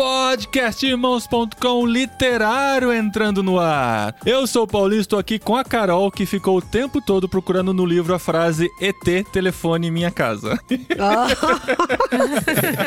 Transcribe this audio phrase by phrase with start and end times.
[0.00, 4.16] Podcastirmãos.com literário entrando no ar.
[4.24, 7.74] Eu sou o Paulinho, estou aqui com a Carol, que ficou o tempo todo procurando
[7.74, 10.58] no livro a frase ET, telefone minha casa.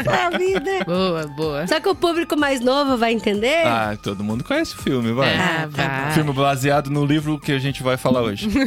[0.07, 0.83] a vida.
[0.87, 1.67] Boa, boa.
[1.67, 3.63] Só que o público mais novo vai entender?
[3.63, 5.35] Ah, todo mundo conhece o filme, vai.
[5.35, 6.13] Ah, tá vai.
[6.13, 8.49] Filme baseado no livro que a gente vai falar hoje.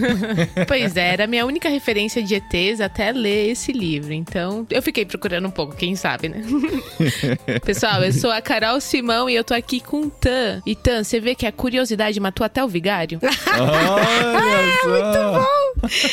[0.69, 4.13] Pois é, era a minha única referência de ETs até ler esse livro.
[4.13, 6.43] Então, eu fiquei procurando um pouco, quem sabe, né?
[7.65, 10.61] Pessoal, eu sou a Carol Simão e eu tô aqui com o Tan.
[10.67, 13.19] E Tan, você vê que a curiosidade matou até o vigário?
[13.25, 15.47] Olha só!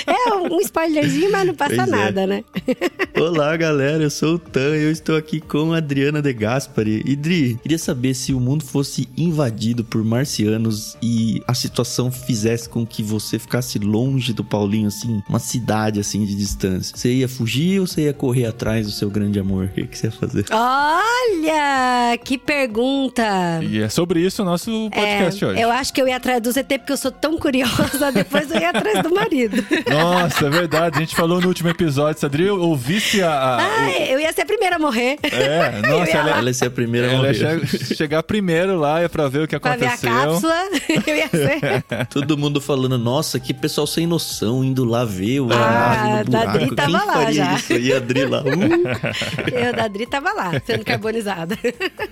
[0.07, 1.91] É um spoilerzinho, mas não passa Pois é.
[1.91, 2.43] nada, né?
[3.19, 7.01] Olá, galera, eu sou o Tan e eu estou aqui com a Adriana De Gaspari.
[7.05, 12.67] E Dri, queria saber se o mundo fosse invadido por marcianos e a situação fizesse
[12.69, 16.95] com que você ficasse longe do Paulinho, assim, uma cidade, assim, de distância.
[16.95, 19.65] Você ia fugir ou você ia correr atrás do seu grande amor?
[19.65, 20.45] O que, que você ia fazer?
[20.51, 23.23] Olha, que pergunta.
[23.61, 25.61] E é sobre isso o nosso podcast É, hoje.
[25.61, 28.59] eu acho que eu ia atrás do ZT porque eu sou tão curiosa, depois eu
[28.59, 29.57] ia atrás do marido.
[29.89, 30.97] Nossa, é verdade.
[30.97, 33.29] A gente falou no último episódio, se a Adri ouvisse a.
[33.31, 35.17] a- Ah, eu ia ser a primeira a morrer.
[35.23, 36.37] o- É, nossa, ia ela, lá.
[36.37, 37.67] Ela ia ser a primeira a ela ia morrer.
[37.67, 40.11] che- chegar primeiro lá é pra ver o que Pra ver a aconteceu.
[40.13, 40.55] cápsula,
[41.07, 41.83] eu ia ser.
[42.09, 46.39] Todo mundo falando, nossa, que pessoal sem noção, indo lá ver o Ah, no da
[46.39, 46.57] buraco.
[46.57, 47.53] Adri tava Quem lá faria já.
[47.55, 47.73] isso?
[47.73, 51.57] E a Adri lá, uh, Eu da Adri tava lá, sendo carbonizada.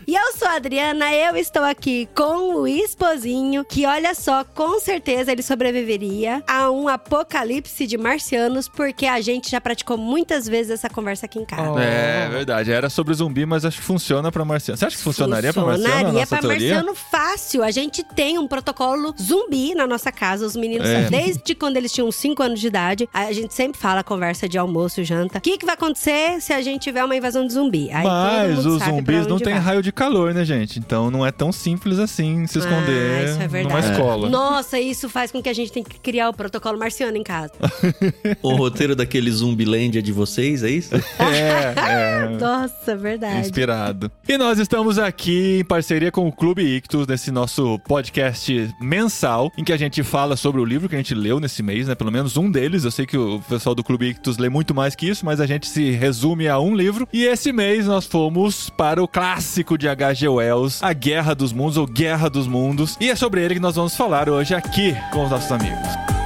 [0.07, 4.79] E eu sou a Adriana, eu estou aqui com o esposinho, que olha só, com
[4.79, 10.71] certeza ele sobreviveria a um apocalipse de marcianos, porque a gente já praticou muitas vezes
[10.71, 11.81] essa conversa aqui em casa.
[11.81, 12.71] É, verdade.
[12.71, 14.77] Era sobre zumbi, mas acho que funciona pra marciano.
[14.77, 15.93] Você acha que funcionaria, pra marciano?
[15.93, 16.75] Funcionaria pra teoria?
[16.75, 17.63] marciano fácil.
[17.63, 20.45] A gente tem um protocolo zumbi na nossa casa.
[20.45, 21.09] Os meninos, É.
[21.09, 25.03] desde quando eles tinham 5 anos de idade, a gente sempre fala conversa de almoço,
[25.03, 25.37] janta.
[25.37, 27.89] O que, que vai acontecer se a gente tiver uma invasão de zumbi?
[27.91, 29.61] Aí todo Mas mundo os zumbis não têm vai.
[29.71, 30.79] Raio de calor, né, gente?
[30.79, 34.29] Então não é tão simples assim se esconder Ah, isso é numa escola.
[34.29, 37.53] Nossa, isso faz com que a gente tenha que criar o protocolo marciano em casa.
[38.43, 40.91] o roteiro daquele Zumbiland é de vocês, é isso?
[41.21, 42.27] É, é.
[42.39, 43.39] Nossa, verdade.
[43.39, 44.11] Inspirado.
[44.27, 49.63] E nós estamos aqui em parceria com o Clube Ictus, nesse nosso podcast mensal, em
[49.63, 51.95] que a gente fala sobre o livro que a gente leu nesse mês, né?
[51.95, 52.83] Pelo menos um deles.
[52.83, 55.45] Eu sei que o pessoal do Clube Ictus lê muito mais que isso, mas a
[55.45, 57.07] gente se resume a um livro.
[57.13, 60.27] E esse mês nós fomos para o clássico de H.G.
[60.27, 62.97] Wells, A Guerra dos Mundos ou Guerra dos Mundos.
[62.99, 66.20] E é sobre ele que nós vamos falar hoje aqui com os nossos amigos.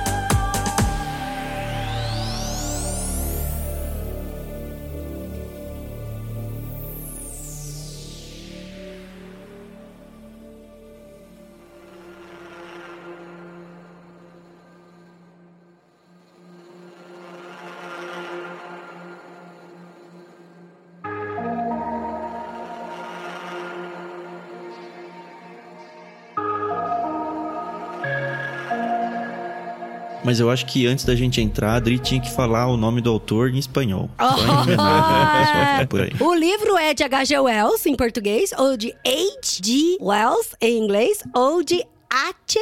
[30.25, 32.99] Mas eu acho que antes da gente entrar, a Adri tinha que falar o nome
[32.99, 34.09] do autor em espanhol.
[34.19, 35.85] Oh.
[35.87, 36.11] por aí.
[36.19, 37.37] O livro é de H.G.
[37.37, 39.97] Wells em português, ou de H.G.
[40.01, 42.59] Wells em inglês, ou de H.G.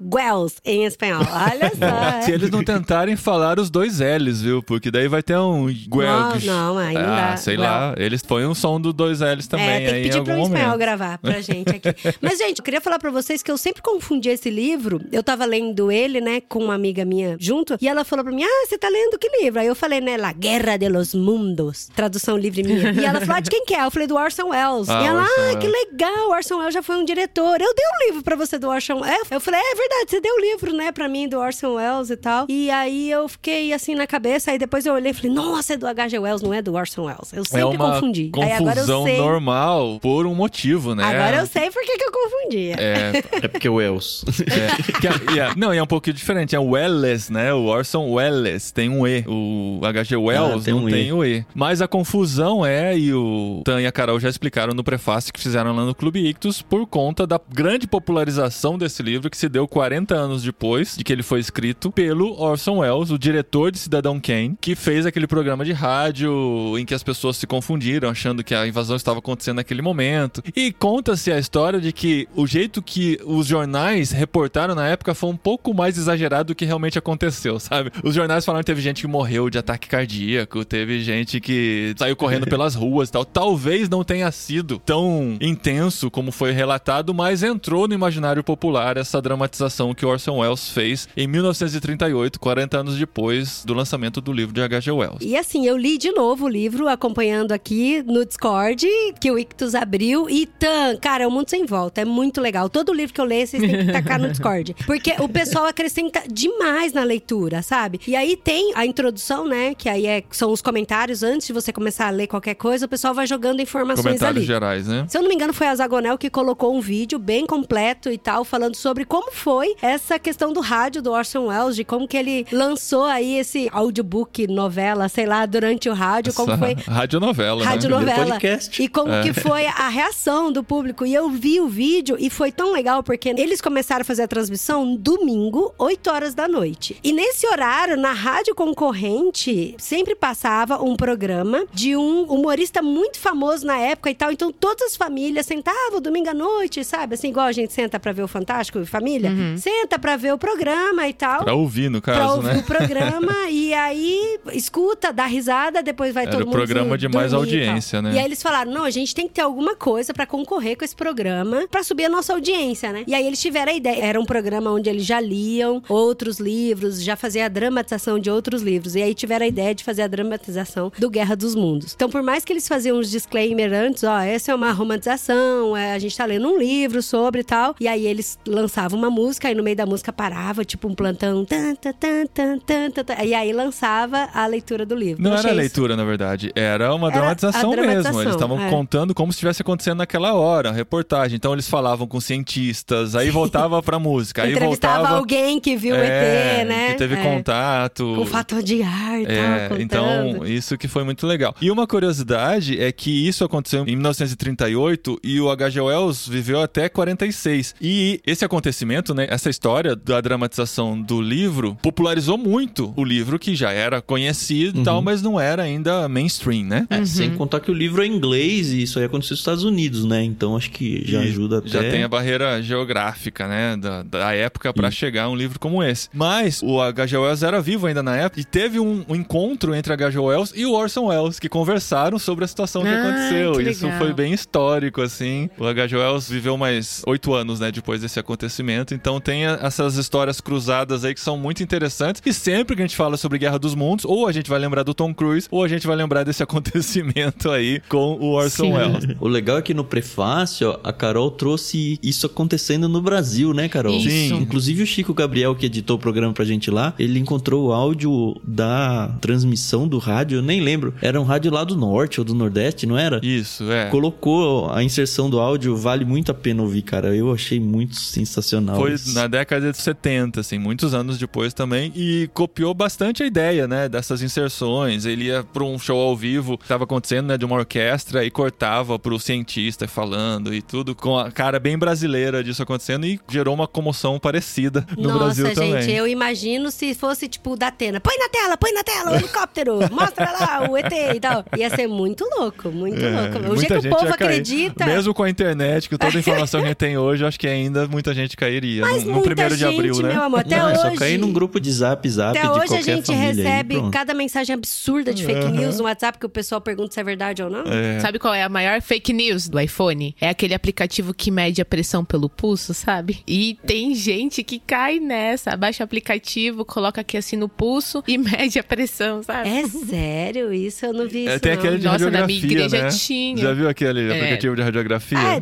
[0.00, 1.22] Wells em espanhol.
[1.22, 2.22] Olha só.
[2.22, 2.34] Se é.
[2.34, 4.62] eles não tentarem falar os dois L's, viu?
[4.62, 6.44] Porque daí vai ter um Guelgues.
[6.44, 7.36] não, não ah, dá.
[7.36, 7.64] sei Well.
[7.64, 7.94] lá.
[7.96, 10.78] Eles põem um som do dois L's também É, tem que pedir para um espanhol
[10.78, 11.88] gravar pra gente aqui.
[12.20, 15.00] Mas, gente, eu queria falar pra vocês que eu sempre confundi esse livro.
[15.12, 18.42] Eu tava lendo ele, né, com uma amiga minha junto, e ela falou pra mim:
[18.42, 19.60] Ah, você tá lendo que livro?
[19.60, 21.88] Aí eu falei, né, La Guerra de los Mundos.
[21.94, 22.92] Tradução livre minha.
[22.92, 23.84] E ela falou: ah, de quem que é?
[23.84, 24.88] Eu falei, do Orson Welles.
[24.88, 27.60] Ah, e ela, Orson ah, que legal, o Orson Welles já foi um diretor.
[27.60, 29.30] Eu dei um livro pra você do Orson Welles.
[29.30, 32.16] Eu falei, é verdade, você deu um livro, né, pra mim, do Orson Welles e
[32.16, 32.46] tal.
[32.48, 35.76] E aí eu fiquei assim na cabeça, aí depois eu olhei e falei, nossa, é
[35.76, 36.18] do H.G.
[36.18, 37.32] Wells, não é do Orson Welles.
[37.32, 38.30] Eu sempre é uma confundi.
[38.36, 39.18] Aí agora eu confusão sei.
[39.18, 41.04] normal por um motivo, né?
[41.04, 42.74] Agora eu sei por que, que eu confundia.
[42.78, 43.12] É,
[43.44, 44.24] É porque o Wells.
[44.50, 46.54] é, é- e é- não, e é um pouquinho diferente.
[46.54, 47.52] É o Welles, né?
[47.54, 49.24] O Orson Welles tem um E.
[49.26, 50.16] O H.G.
[50.16, 50.92] Wells Ah, tem não um E.
[50.92, 51.44] tem o E.
[51.54, 55.40] Mas a confusão é, e o Tan e a Carol já explicaram no prefácio que
[55.40, 59.66] fizeram lá no Clube Ictus, por conta da grande popularização desse livro que se deu
[59.66, 64.20] 40 anos depois de que ele foi escrito pelo Orson Welles, o diretor de Cidadão
[64.20, 68.54] Kane, que fez aquele programa de rádio em que as pessoas se confundiram, achando que
[68.54, 70.42] a invasão estava acontecendo naquele momento.
[70.54, 75.30] E conta-se a história de que o jeito que os jornais reportaram na época foi
[75.30, 77.90] um pouco mais exagerado do que realmente aconteceu, sabe?
[78.02, 82.16] Os jornais falaram que teve gente que morreu de ataque cardíaco, teve gente que saiu
[82.16, 83.24] correndo pelas ruas e tal.
[83.24, 89.19] Talvez não tenha sido tão intenso como foi relatado, mas entrou no imaginário popular essa
[89.20, 94.54] essa dramatização que Orson Welles fez em 1938, 40 anos depois do lançamento do livro
[94.54, 94.90] de H.G.
[94.90, 95.18] Wells.
[95.20, 98.86] E assim, eu li de novo o livro, acompanhando aqui no Discord,
[99.20, 100.28] que o Ictus abriu.
[100.28, 102.00] E tan, cara, é um mundo sem volta.
[102.00, 102.68] É muito legal.
[102.68, 104.74] Todo livro que eu leio, vocês têm que tacar no Discord.
[104.86, 108.00] Porque o pessoal acrescenta demais na leitura, sabe?
[108.06, 109.74] E aí tem a introdução, né?
[109.74, 111.22] Que aí é, são os comentários.
[111.22, 114.46] Antes de você começar a ler qualquer coisa, o pessoal vai jogando informações Comentários ali.
[114.46, 115.04] gerais, né?
[115.08, 118.16] Se eu não me engano, foi a Zagonel que colocou um vídeo bem completo e
[118.16, 122.16] tal, falando sobre como foi essa questão do rádio do Orson Welles, de como que
[122.16, 127.64] ele lançou aí esse audiobook, novela, sei lá, durante o rádio, como Essa foi radionovela,
[127.64, 127.70] né?
[127.70, 128.12] radionovela.
[128.12, 128.80] Primeiro podcast.
[128.82, 129.22] E como É.
[129.24, 131.04] que foi a reação do público.
[131.04, 134.28] E eu vi o vídeo e foi tão legal, porque eles começaram a fazer a
[134.28, 136.96] transmissão domingo, 8 horas da noite.
[137.02, 143.66] E nesse horário, na rádio concorrente, sempre passava um programa de um humorista muito famoso
[143.66, 144.30] na época e tal.
[144.30, 147.14] Então todas as famílias sentavam domingo à noite, sabe?
[147.14, 149.30] Assim, igual a gente senta pra ver o Fantástico família.
[149.56, 152.58] Senta pra ver o programa e tal Pra ouvir, no pra caso, ouvir né?
[152.58, 157.08] o programa e aí escuta, dá risada, depois vai Era todo o mundo programa de
[157.08, 158.12] mais e audiência, né?
[158.14, 160.84] E aí eles falaram: "Não, a gente tem que ter alguma coisa pra concorrer com
[160.84, 164.20] esse programa pra subir a nossa audiência, né?" E aí eles tiveram a ideia, era
[164.20, 168.94] um programa onde eles já liam outros livros, já fazia a dramatização de outros livros.
[168.94, 171.92] E aí tiveram a ideia de fazer a dramatização do Guerra dos Mundos.
[171.94, 175.92] Então, por mais que eles faziam uns disclaimer antes, ó, essa é uma romantização, é,
[175.94, 177.74] a gente tá lendo um livro sobre e tal.
[177.80, 178.38] E aí eles
[178.80, 181.44] lançavam uma música, aí no meio da música parava, tipo um plantão.
[181.44, 185.22] Tan, tan, tan, tan, tan, tan, e aí lançava a leitura do livro.
[185.22, 186.50] Não era isso- leitura, na verdade.
[186.54, 187.82] Era uma Era a dramatização, mesmo.
[187.82, 188.70] dramatização, Eles estavam é.
[188.70, 191.36] contando como se estivesse acontecendo naquela hora, reportagem.
[191.36, 195.18] Então eles falavam com cientistas, aí voltava pra música, aí Entrevistava voltava.
[195.18, 196.90] alguém que viu o é, ET, né?
[196.92, 197.22] Que teve É.
[197.22, 198.14] contato.
[198.16, 201.54] Com fator de ar e É, tal, então isso que foi muito legal.
[201.60, 205.80] E uma curiosidade é que isso aconteceu em 1938 e o H.G.
[205.80, 207.74] Wells viveu até 46.
[207.80, 208.69] E esse acontecimento,
[209.14, 214.80] né, essa história da dramatização do livro popularizou muito o livro que já era conhecido
[214.80, 216.86] e tal, mas não era ainda mainstream, né?
[216.90, 219.64] É, Sem contar que o livro é em inglês e isso aí aconteceu nos Estados
[219.64, 220.22] Unidos, né?
[220.22, 221.68] Então acho que já E ajuda até.
[221.68, 223.76] Já tem a barreira geográfica, né?
[223.76, 226.08] Da, da época pra chegar a um livro como esse.
[226.12, 227.16] Mas o H.G.
[227.16, 230.18] Wells era vivo ainda na época e teve um, um encontro entre H.G.
[230.18, 233.52] Wells e o Orson Welles que conversaram sobre a situação que Ah, aconteceu.
[233.52, 235.48] que Isso foi bem histórico, assim.
[235.58, 235.96] O H.G.
[235.96, 237.70] Wells viveu mais oito anos, né?
[237.70, 238.59] Depois desse acontecimento.
[238.94, 242.22] Então tem essas histórias cruzadas aí que são muito interessantes.
[242.24, 244.82] E sempre que a gente fala sobre Guerra dos Mundos, ou a gente vai lembrar
[244.82, 248.72] do Tom Cruise, ou a gente vai lembrar desse acontecimento aí com o Orson Sim.
[248.72, 249.16] Welles.
[249.20, 253.96] O legal é que no prefácio, a Carol trouxe isso acontecendo no Brasil, né, Carol?
[253.96, 254.08] Isso.
[254.08, 254.36] Sim.
[254.36, 258.36] Inclusive o Chico Gabriel, que editou o programa pra gente lá, ele encontrou o áudio
[258.44, 260.94] da transmissão do rádio, eu nem lembro.
[261.00, 263.20] Era um rádio lá do norte ou do nordeste, não era?
[263.22, 263.88] Isso, é.
[263.90, 267.14] Colocou a inserção do áudio, vale muito a pena ouvir, cara.
[267.14, 268.49] Eu achei muito sensacional.
[268.76, 269.14] Foi isso.
[269.14, 273.88] na década de 70, assim, muitos anos depois também, e copiou bastante a ideia, né,
[273.88, 275.04] dessas inserções.
[275.04, 278.30] Ele ia para um show ao vivo que estava acontecendo, né, de uma orquestra e
[278.30, 283.54] cortava pro cientista falando e tudo, com a cara bem brasileira disso acontecendo e gerou
[283.54, 285.90] uma comoção parecida no Nossa, Brasil gente, também.
[285.90, 288.00] eu imagino se fosse tipo o da Atena.
[288.00, 291.44] Põe na tela, põe na tela, o helicóptero, mostra lá o ET e tal.
[291.56, 293.52] Ia ser muito louco, muito É, louco.
[293.52, 294.86] O jeito que o gente povo acredita.
[294.86, 297.38] Mesmo com a internet, com toda a informação que a gente tem hoje, eu acho
[297.38, 298.80] que ainda muita gente cairia.
[298.82, 300.14] Mas no, no muita primeiro de gente, abril, né?
[300.14, 300.80] meu amor, até Não, é hoje.
[300.80, 303.90] só cair num grupo de zap zap Até de hoje a gente aí, recebe pronto.
[303.92, 307.42] cada mensagem absurda de fake news no WhatsApp que o pessoal pergunta se é verdade
[307.42, 307.64] ou não.
[307.70, 308.00] É.
[308.00, 310.14] Sabe qual é a maior fake news do iPhone?
[310.20, 313.18] É aquele aplicativo que mede a pressão pelo pulso, sabe?
[313.26, 315.50] E tem gente que cai nessa.
[315.50, 319.48] Abaixa o aplicativo, coloca aqui assim no pulso e mede a pressão, sabe?
[319.48, 320.86] É sério isso?
[320.86, 321.58] Eu não vi isso É, tem não.
[321.58, 322.90] aquele de Nossa, na radiografia, minha igreja né?
[322.90, 323.36] tinha.
[323.36, 324.16] Já viu aquele É.
[324.16, 325.18] aplicativo de radiografia?
[325.18, 325.40] Ah,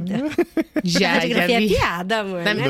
[0.84, 1.68] Já, já radiografia é vi.
[1.68, 2.64] piada, amor, Na né?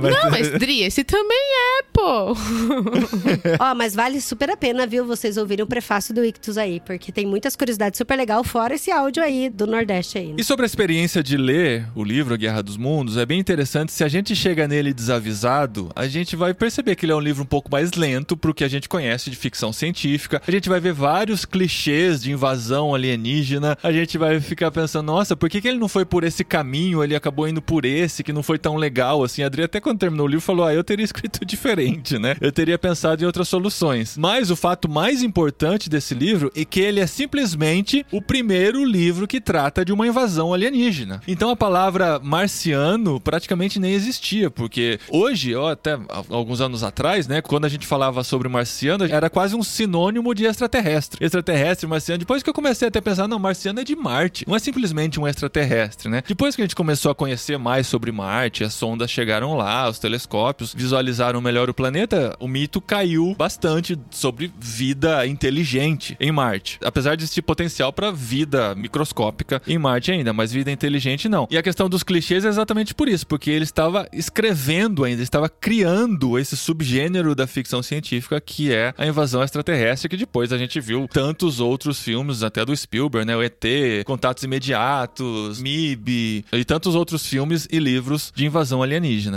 [0.00, 1.38] Minha- Não, mas Dri, esse também
[1.80, 2.34] é, pô.
[3.58, 7.10] Ó, mas vale super a pena, viu, vocês ouvirem o prefácio do Ictus aí, porque
[7.12, 10.28] tem muitas curiosidades super legal, fora esse áudio aí do Nordeste aí.
[10.28, 10.34] né?
[10.38, 13.92] E sobre a experiência de ler o livro A Guerra dos Mundos, é bem interessante.
[13.92, 17.42] Se a gente chega nele desavisado, a gente vai perceber que ele é um livro
[17.42, 20.40] um pouco mais lento pro que a gente conhece de ficção científica.
[20.46, 23.76] A gente vai ver vários clichês de invasão alienígena.
[23.82, 27.02] A gente vai ficar pensando, nossa, por que, que ele não foi por esse caminho?
[27.02, 29.42] Ele acabou indo por esse, que não foi tão legal assim.
[29.42, 32.36] A Adri até quando terminou o livro falou, ah, eu teria escrito diferente, né?
[32.40, 34.16] Eu teria pensado em outras soluções.
[34.16, 39.26] Mas o fato mais importante desse livro é que ele é simplesmente o primeiro livro
[39.26, 41.20] que trata de uma invasão alienígena.
[41.26, 45.98] Então a palavra marciano praticamente nem existia, porque hoje, ó, até
[46.28, 50.44] alguns anos atrás, né, quando a gente falava sobre marciano, era quase um sinônimo de
[50.44, 51.24] extraterrestre.
[51.24, 52.18] Extraterrestre, marciano.
[52.18, 55.18] Depois que eu comecei até a pensar, não, marciano é de Marte, não é simplesmente
[55.18, 56.22] um extraterrestre, né?
[56.26, 59.98] Depois que a gente começou a conhecer mais sobre Marte, as sondas chegaram lá, os
[59.98, 66.78] telescópios, visualizaram melhor o planeta, o mito caiu bastante sobre vida inteligente em Marte.
[66.84, 71.46] Apesar de existir potencial para vida microscópica em Marte ainda, mas vida inteligente não.
[71.50, 75.48] E a questão dos clichês é exatamente por isso, porque ele estava escrevendo ainda, estava
[75.48, 80.80] criando esse subgênero da ficção científica que é a invasão extraterrestre, que depois a gente
[80.80, 83.36] viu tantos outros filmes, até do Spielberg, né?
[83.36, 83.64] O ET,
[84.04, 88.89] Contatos Imediatos, MIB e tantos outros filmes e livros de invasão alienígena.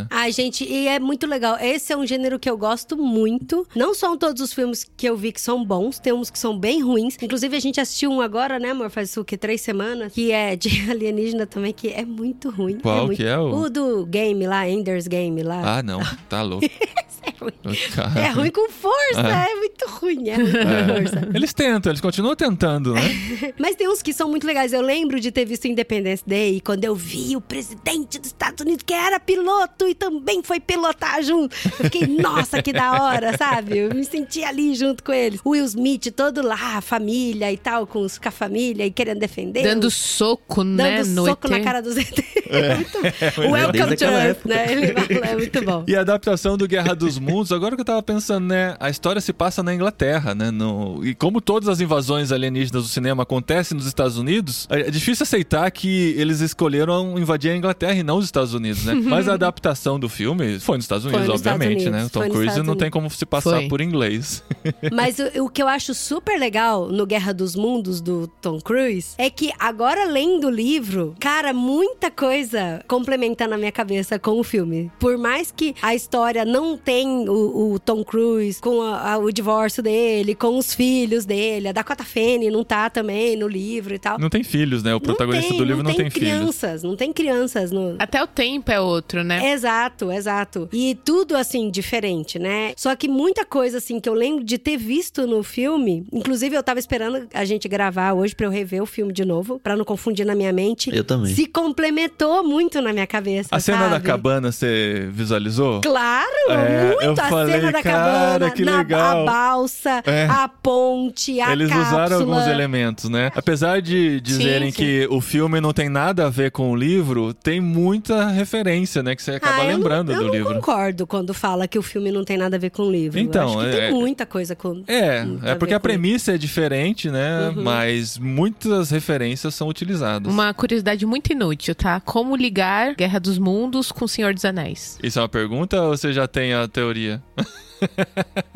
[0.09, 1.57] Ai, gente, e é muito legal.
[1.59, 3.67] Esse é um gênero que eu gosto muito.
[3.75, 6.57] Não são todos os filmes que eu vi que são bons, tem uns que são
[6.57, 7.17] bem ruins.
[7.21, 8.89] Inclusive, a gente assistiu um agora, né, amor?
[8.89, 9.37] Faz o que?
[9.37, 10.13] Três semanas?
[10.13, 12.79] Que é de alienígena também, que é muito ruim.
[12.79, 13.17] Qual é muito...
[13.17, 15.77] que é o- O do game lá, Ender's Game lá.
[15.77, 16.65] Ah, não, tá louco.
[17.23, 18.47] é ruim.
[18.47, 19.47] É com força, Ah.
[19.49, 21.29] é muito ruim, é ruim com força.
[21.33, 23.01] Eles tentam, eles continuam tentando, né?
[23.57, 24.73] Mas tem uns que são muito legais.
[24.73, 28.83] Eu lembro de ter visto Independence Day quando eu vi o presidente dos Estados Unidos,
[28.85, 31.55] que era piloto e também foi pilotar junto.
[31.65, 33.77] Eu fiquei, nossa, que da hora, sabe?
[33.77, 35.39] Eu me senti ali junto com eles.
[35.43, 38.91] O Will Smith, todo lá, a família e tal, com, os, com a família e
[38.91, 39.63] querendo defender.
[39.63, 41.03] Dando soco, né?
[41.03, 42.19] dando soco na cara dos ET.
[42.49, 42.75] É.
[42.75, 43.51] muito bom.
[43.51, 44.71] Welcome to Earth, né?
[44.71, 45.83] Ele fala, é muito bom.
[45.87, 48.75] E a adaptação do Guerra dos Mundos, agora que eu tava pensando, né?
[48.79, 50.51] A história se passa na Inglaterra, né?
[50.51, 51.05] No...
[51.05, 55.69] E como todas as invasões alienígenas do cinema acontecem nos Estados Unidos, é difícil aceitar
[55.71, 58.93] que eles escolheram invadir a Inglaterra e não os Estados Unidos, né?
[59.03, 62.05] Mas a adaptação do filme foi nos Estados Unidos, nos Estados obviamente, Unidos, né?
[62.05, 63.67] O Tom Cruise Estados não tem como se passar Foi.
[63.67, 64.43] por inglês.
[64.91, 69.15] Mas o, o que eu acho super legal no Guerra dos Mundos do Tom Cruise
[69.17, 74.43] é que agora lendo o livro, cara, muita coisa complementa na minha cabeça com o
[74.43, 74.91] filme.
[74.99, 79.31] Por mais que a história não tem o, o Tom Cruise com a- a- o
[79.31, 83.99] divórcio dele, com os filhos dele, a Dakota Fanning não tá também no livro e
[83.99, 84.17] tal.
[84.17, 84.95] Não tem filhos, né?
[84.95, 86.13] O protagonista tem, do livro não tem, filhos.
[86.13, 89.51] crianças, não tem crianças no, Até o tempo é outro, né?
[89.51, 90.69] Exato, exato.
[90.71, 92.73] E tudo assim diferente, né?
[92.77, 96.63] Só que muita coisa assim que eu lembro de ter visto no filme, inclusive eu
[96.63, 99.83] tava esperando a gente gravar hoje pra eu rever o filme de novo, pra não
[99.83, 100.89] confundir na minha mente.
[100.95, 101.33] Eu também.
[101.33, 104.05] Se complementou muito na minha cabeça, A cena da sabe?
[104.05, 105.81] cabana você visualizou?
[105.81, 109.21] Claro, É, muito a falei, cena da cara, cabana, que na, legal.
[109.21, 110.25] a balsa, É.
[110.29, 111.87] a ponte, a Eles cápsula.
[111.89, 113.31] usaram alguns elementos, né?
[113.35, 114.77] Apesar de dizerem sim.
[114.77, 119.15] que o filme não tem nada a ver com o livro, tem muita referência, né?
[119.15, 120.53] Que você acaba Ah, eu lembrando não, eu do não livro.
[120.55, 123.19] concordo quando fala que o filme não tem nada a ver com o livro.
[123.19, 124.83] Então, eu acho que é- tem muita coisa com.
[124.87, 125.93] É, é a porque a com Uhum.
[125.93, 127.53] premissa é diferente, né?
[127.55, 130.31] Mas muitas referências são utilizadas.
[130.31, 131.99] Uma curiosidade muito inútil, tá?
[131.99, 134.97] Como ligar Guerra dos Mundos com o Senhor dos Anéis?
[135.01, 136.82] Isso é uma pergunta ou você já tem a teoria?
[136.83, 137.23] teoria.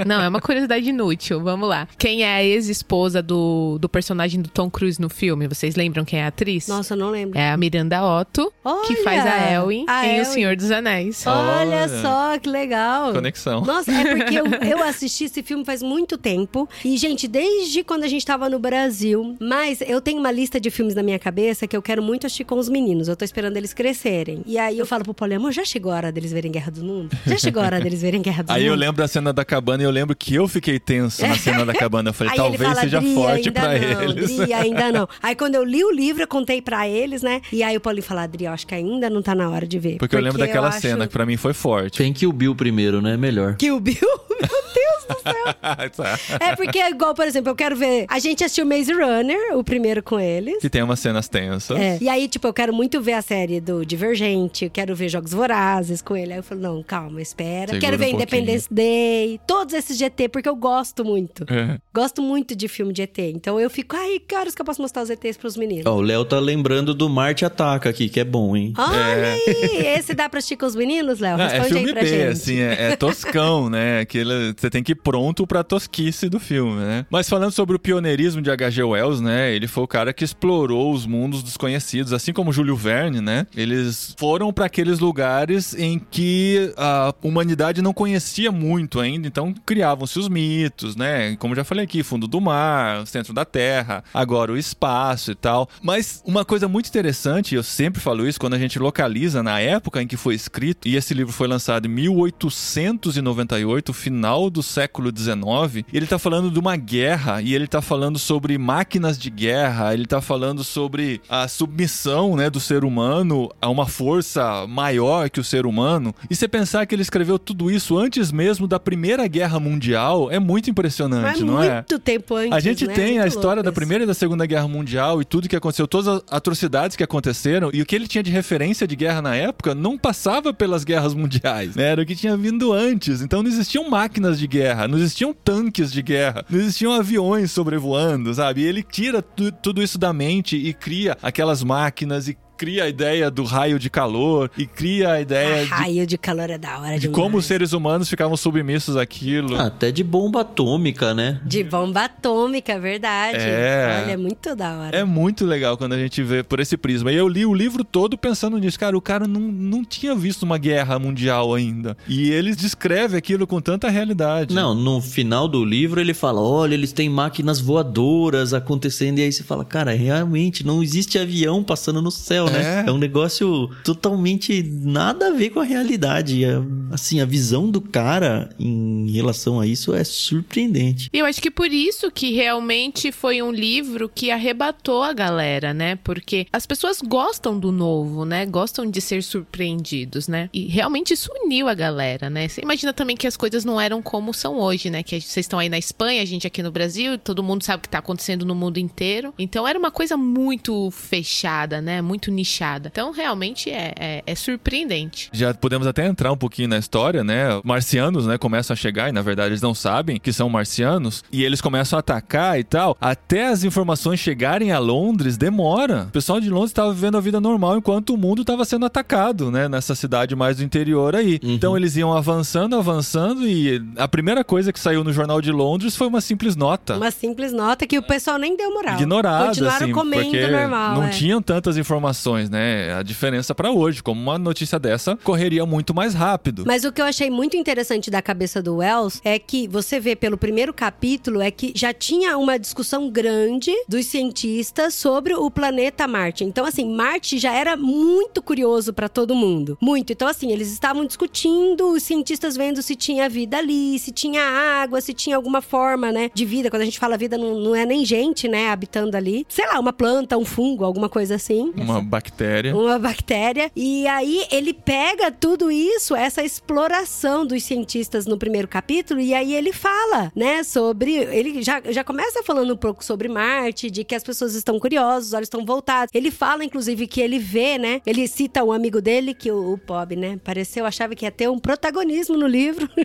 [0.05, 1.41] Não, é uma curiosidade inútil.
[1.41, 1.87] Vamos lá.
[1.97, 5.47] Quem é a ex-esposa do, do personagem do Tom Cruise no filme?
[5.47, 6.67] Vocês lembram quem é a atriz?
[6.67, 7.37] Nossa, eu não lembro.
[7.37, 8.51] É a Miranda Otto,
[8.85, 9.03] que Olha!
[9.03, 10.25] faz a Elwin A em O Elwin.
[10.25, 11.25] Senhor dos Anéis.
[11.25, 11.37] Olha
[11.85, 12.01] Olha.
[12.01, 13.13] só, que legal.
[13.13, 13.61] Conexão.
[13.61, 14.45] Nossa, é porque eu,
[14.79, 16.67] eu assisti esse filme faz muito tempo.
[16.83, 19.35] E, gente, desde quando a gente tava no Brasil.
[19.39, 22.43] Mas eu tenho uma lista de filmes na minha cabeça que eu quero muito assistir
[22.43, 23.07] com os meninos.
[23.07, 24.41] Eu tô esperando eles crescerem.
[24.45, 26.83] E aí eu falo pro Paulo, amor, já chegou a hora deles verem Guerra do
[26.83, 27.15] Mundo?
[27.25, 28.71] Já chegou a hora deles verem Guerra do Aí Mundo?
[28.73, 31.65] eu lembro da cena da cabana e eu lembro que eu fiquei tenso na cena
[31.65, 32.09] da cabana.
[32.09, 34.37] Eu falei, Aí talvez fala, seja forte não, eles.
[34.37, 35.09] Dri, ainda não.
[35.21, 37.41] Aí quando eu li o livro, eu contei pra eles, né?
[37.51, 39.79] E aí o Paulinho falou, Adri, eu acho que ainda não tá na hora de
[39.79, 39.97] ver.
[39.97, 41.97] Porque eu lembro daquela acho cena que pra mim foi forte.
[41.97, 43.17] Tem que o Bill primeiro, né?
[43.17, 43.55] Melhor.
[43.55, 43.97] Kill Bill?
[44.39, 45.33] Meu Deus do céu.
[45.97, 46.19] Tá.
[46.39, 48.05] É porque, igual, por exemplo, eu quero ver.
[48.09, 50.59] A gente assistiu Maze Runner, o primeiro com eles.
[50.59, 51.77] que tem umas cenas tensas.
[51.79, 51.97] É.
[52.01, 55.31] E aí, tipo, eu quero muito ver a série do Divergente, eu quero ver Jogos
[55.31, 56.33] Vorazes com ele.
[56.33, 57.67] Aí eu falo, não, calma, espera.
[57.73, 61.43] Segura quero ver um Independence Day, todos esses de ET, porque eu gosto muito.
[61.51, 61.77] É.
[61.93, 63.17] Gosto muito de filme de ET.
[63.19, 65.85] Então eu fico, ai, que horas que eu posso mostrar os ETs pros meninos?
[65.85, 68.73] Ó, o Léo tá lembrando do Marte Ataca aqui, que é bom, hein?
[68.77, 69.85] Olha aí!
[69.97, 71.39] Esse dá pra assistir com os meninos, Léo?
[71.39, 71.43] É.
[71.43, 72.27] Ah, é Responde filme aí pra B, gente.
[72.27, 73.99] assim, é, é toscão, né?
[74.01, 77.05] Aquele, você tem que pronto pra tosquice do filme, né?
[77.09, 78.83] Mas falando sobre o pioneirismo de H.G.
[78.83, 79.53] Wells, né?
[79.53, 83.45] Ele foi o cara que explorou os mundos desconhecidos, assim como Júlio Verne, né?
[83.55, 90.19] Eles foram pra aqueles lugares em que a humanidade não conhecia muito ainda, então criavam-se
[90.19, 91.35] os mitos, né?
[91.37, 95.69] Como já falei aqui, fundo do mar, centro da Terra, agora o espaço e tal.
[95.81, 100.01] Mas uma coisa muito interessante, eu sempre falo isso, quando a gente localiza na época
[100.01, 105.11] em que foi escrito, e esse livro foi lançado em 1898, final do século século
[105.15, 105.85] XIX.
[105.91, 110.05] Ele tá falando de uma guerra e ele tá falando sobre máquinas de guerra, ele
[110.05, 115.43] tá falando sobre a submissão, né, do ser humano a uma força maior que o
[115.43, 116.15] ser humano.
[116.29, 120.39] E você pensar que ele escreveu tudo isso antes mesmo da Primeira Guerra Mundial é
[120.39, 121.75] muito impressionante, Mas não é?
[121.75, 122.53] muito tempo antes.
[122.53, 122.93] A gente né?
[122.93, 123.77] tem a Muito história da.
[123.77, 127.69] Primeira e da Segunda Guerra Mundial e tudo que aconteceu, todas as atrocidades que aconteceram
[127.71, 131.13] e o que ele tinha de referência de guerra na época não passava pelas guerras
[131.15, 131.91] mundiais, né?
[131.91, 133.21] Era o que tinha vindo antes.
[133.21, 138.33] Então não existiam máquinas de guerra, não existiam tanques de guerra, não existiam aviões sobrevoando,
[138.33, 138.61] sabe?
[138.61, 142.89] E ele tira tu- tudo isso da mente e cria aquelas máquinas e cria a
[142.89, 146.57] ideia do raio de calor e cria a ideia Ah, de, raio de calor é
[146.57, 147.15] da hora de demais.
[147.15, 149.55] como os seres humanos ficavam submissos àquilo.
[149.55, 151.39] Ah, até de bomba atômica, né?
[151.45, 153.37] De bomba atômica, é verdade.
[153.39, 154.01] É.
[154.03, 154.97] Olha, é muito da hora.
[154.97, 157.11] É muito legal quando a gente vê por esse prisma.
[157.11, 158.79] E eu li o livro todo pensando nisso.
[158.79, 161.95] Cara, o cara não, não tinha visto uma guerra mundial ainda.
[162.07, 164.53] E ele descreve aquilo com tanta realidade.
[164.53, 169.19] Não, no final do livro ele fala: olha, eles têm máquinas voadoras acontecendo.
[169.19, 172.83] E aí você fala: cara, realmente não existe avião passando no céu, né?
[172.85, 172.89] É.
[172.89, 176.43] É um negócio totalmente nada a ver com a realidade.
[176.43, 176.57] É,
[176.91, 181.09] Assim, a visão do cara em relação a isso é surpreendente.
[181.11, 185.73] E eu acho que por isso que realmente foi um livro que arrebatou a galera,
[185.73, 185.95] né?
[185.97, 188.45] Porque as pessoas gostam do novo, né?
[188.45, 190.49] Gostam de ser surpreendidos, né?
[190.53, 192.47] E realmente isso uniu a galera, né?
[192.47, 195.03] Você imagina também que as coisas não eram como são hoje, né?
[195.03, 197.81] Que vocês estão aí na Espanha, a gente aqui no Brasil, todo mundo sabe o
[197.81, 199.33] que tá acontecendo no mundo inteiro.
[199.37, 202.01] Então era uma coisa muito fechada, né?
[202.01, 202.89] Muito nichada.
[202.91, 205.29] Então realmente é, é, é surpreendente.
[205.33, 207.59] Já podemos até entrar um pouquinho na história, né?
[207.63, 211.43] Marcianos, né, começam a chegar e na verdade eles não sabem que são marcianos e
[211.43, 212.95] eles começam a atacar e tal.
[213.01, 216.05] Até as informações chegarem a Londres demora.
[216.09, 219.51] O pessoal de Londres estava vivendo a vida normal enquanto o mundo estava sendo atacado,
[219.51, 221.39] né, nessa cidade mais do interior aí.
[221.41, 225.95] Então eles iam avançando, avançando e a primeira coisa que saiu no jornal de Londres
[225.95, 226.95] foi uma simples nota.
[226.97, 228.95] Uma simples nota que o pessoal nem deu moral.
[228.95, 230.95] Ignorada, Continuaram assim, comendo porque normal.
[230.95, 231.09] não é.
[231.09, 232.17] tinham tantas informações,
[232.49, 232.93] né?
[232.93, 236.63] A diferença pra hoje, como uma notícia dessa correria muito mais rápido.
[236.65, 240.15] Mas o que eu achei muito interessante da cabeça do Wells é que você vê
[240.15, 246.07] pelo primeiro capítulo é que já tinha uma discussão grande dos cientistas sobre o planeta
[246.07, 246.43] Marte.
[246.43, 249.77] Então, assim, Marte já era muito curioso pra todo mundo.
[249.81, 250.11] Muito.
[250.11, 254.99] Então, assim, eles estavam discutindo, os cientistas vendo se tinha vida ali, se tinha água,
[255.01, 256.69] se tinha alguma forma, né, de vida.
[256.69, 259.45] Quando a gente fala vida, não, não é nem gente, né, habitando ali.
[259.47, 262.75] Sei lá, uma planta, um fungo, alguma coisa assim Uma bactéria.
[262.75, 263.71] uma bactéria.
[263.75, 269.53] E aí ele pega tudo isso, essa exploração dos cientistas no primeiro capítulo, e aí
[269.53, 271.15] ele fala, né, sobre.
[271.15, 275.27] Ele já, já começa falando um pouco sobre Marte, de que as pessoas estão curiosas,
[275.27, 276.13] os olhos estão voltados.
[276.13, 278.01] Ele fala, inclusive, que ele vê, né?
[278.05, 281.49] Ele cita um amigo dele, que o, o Bob, né, pareceu, achava que ia ter
[281.49, 282.89] um protagonismo no livro.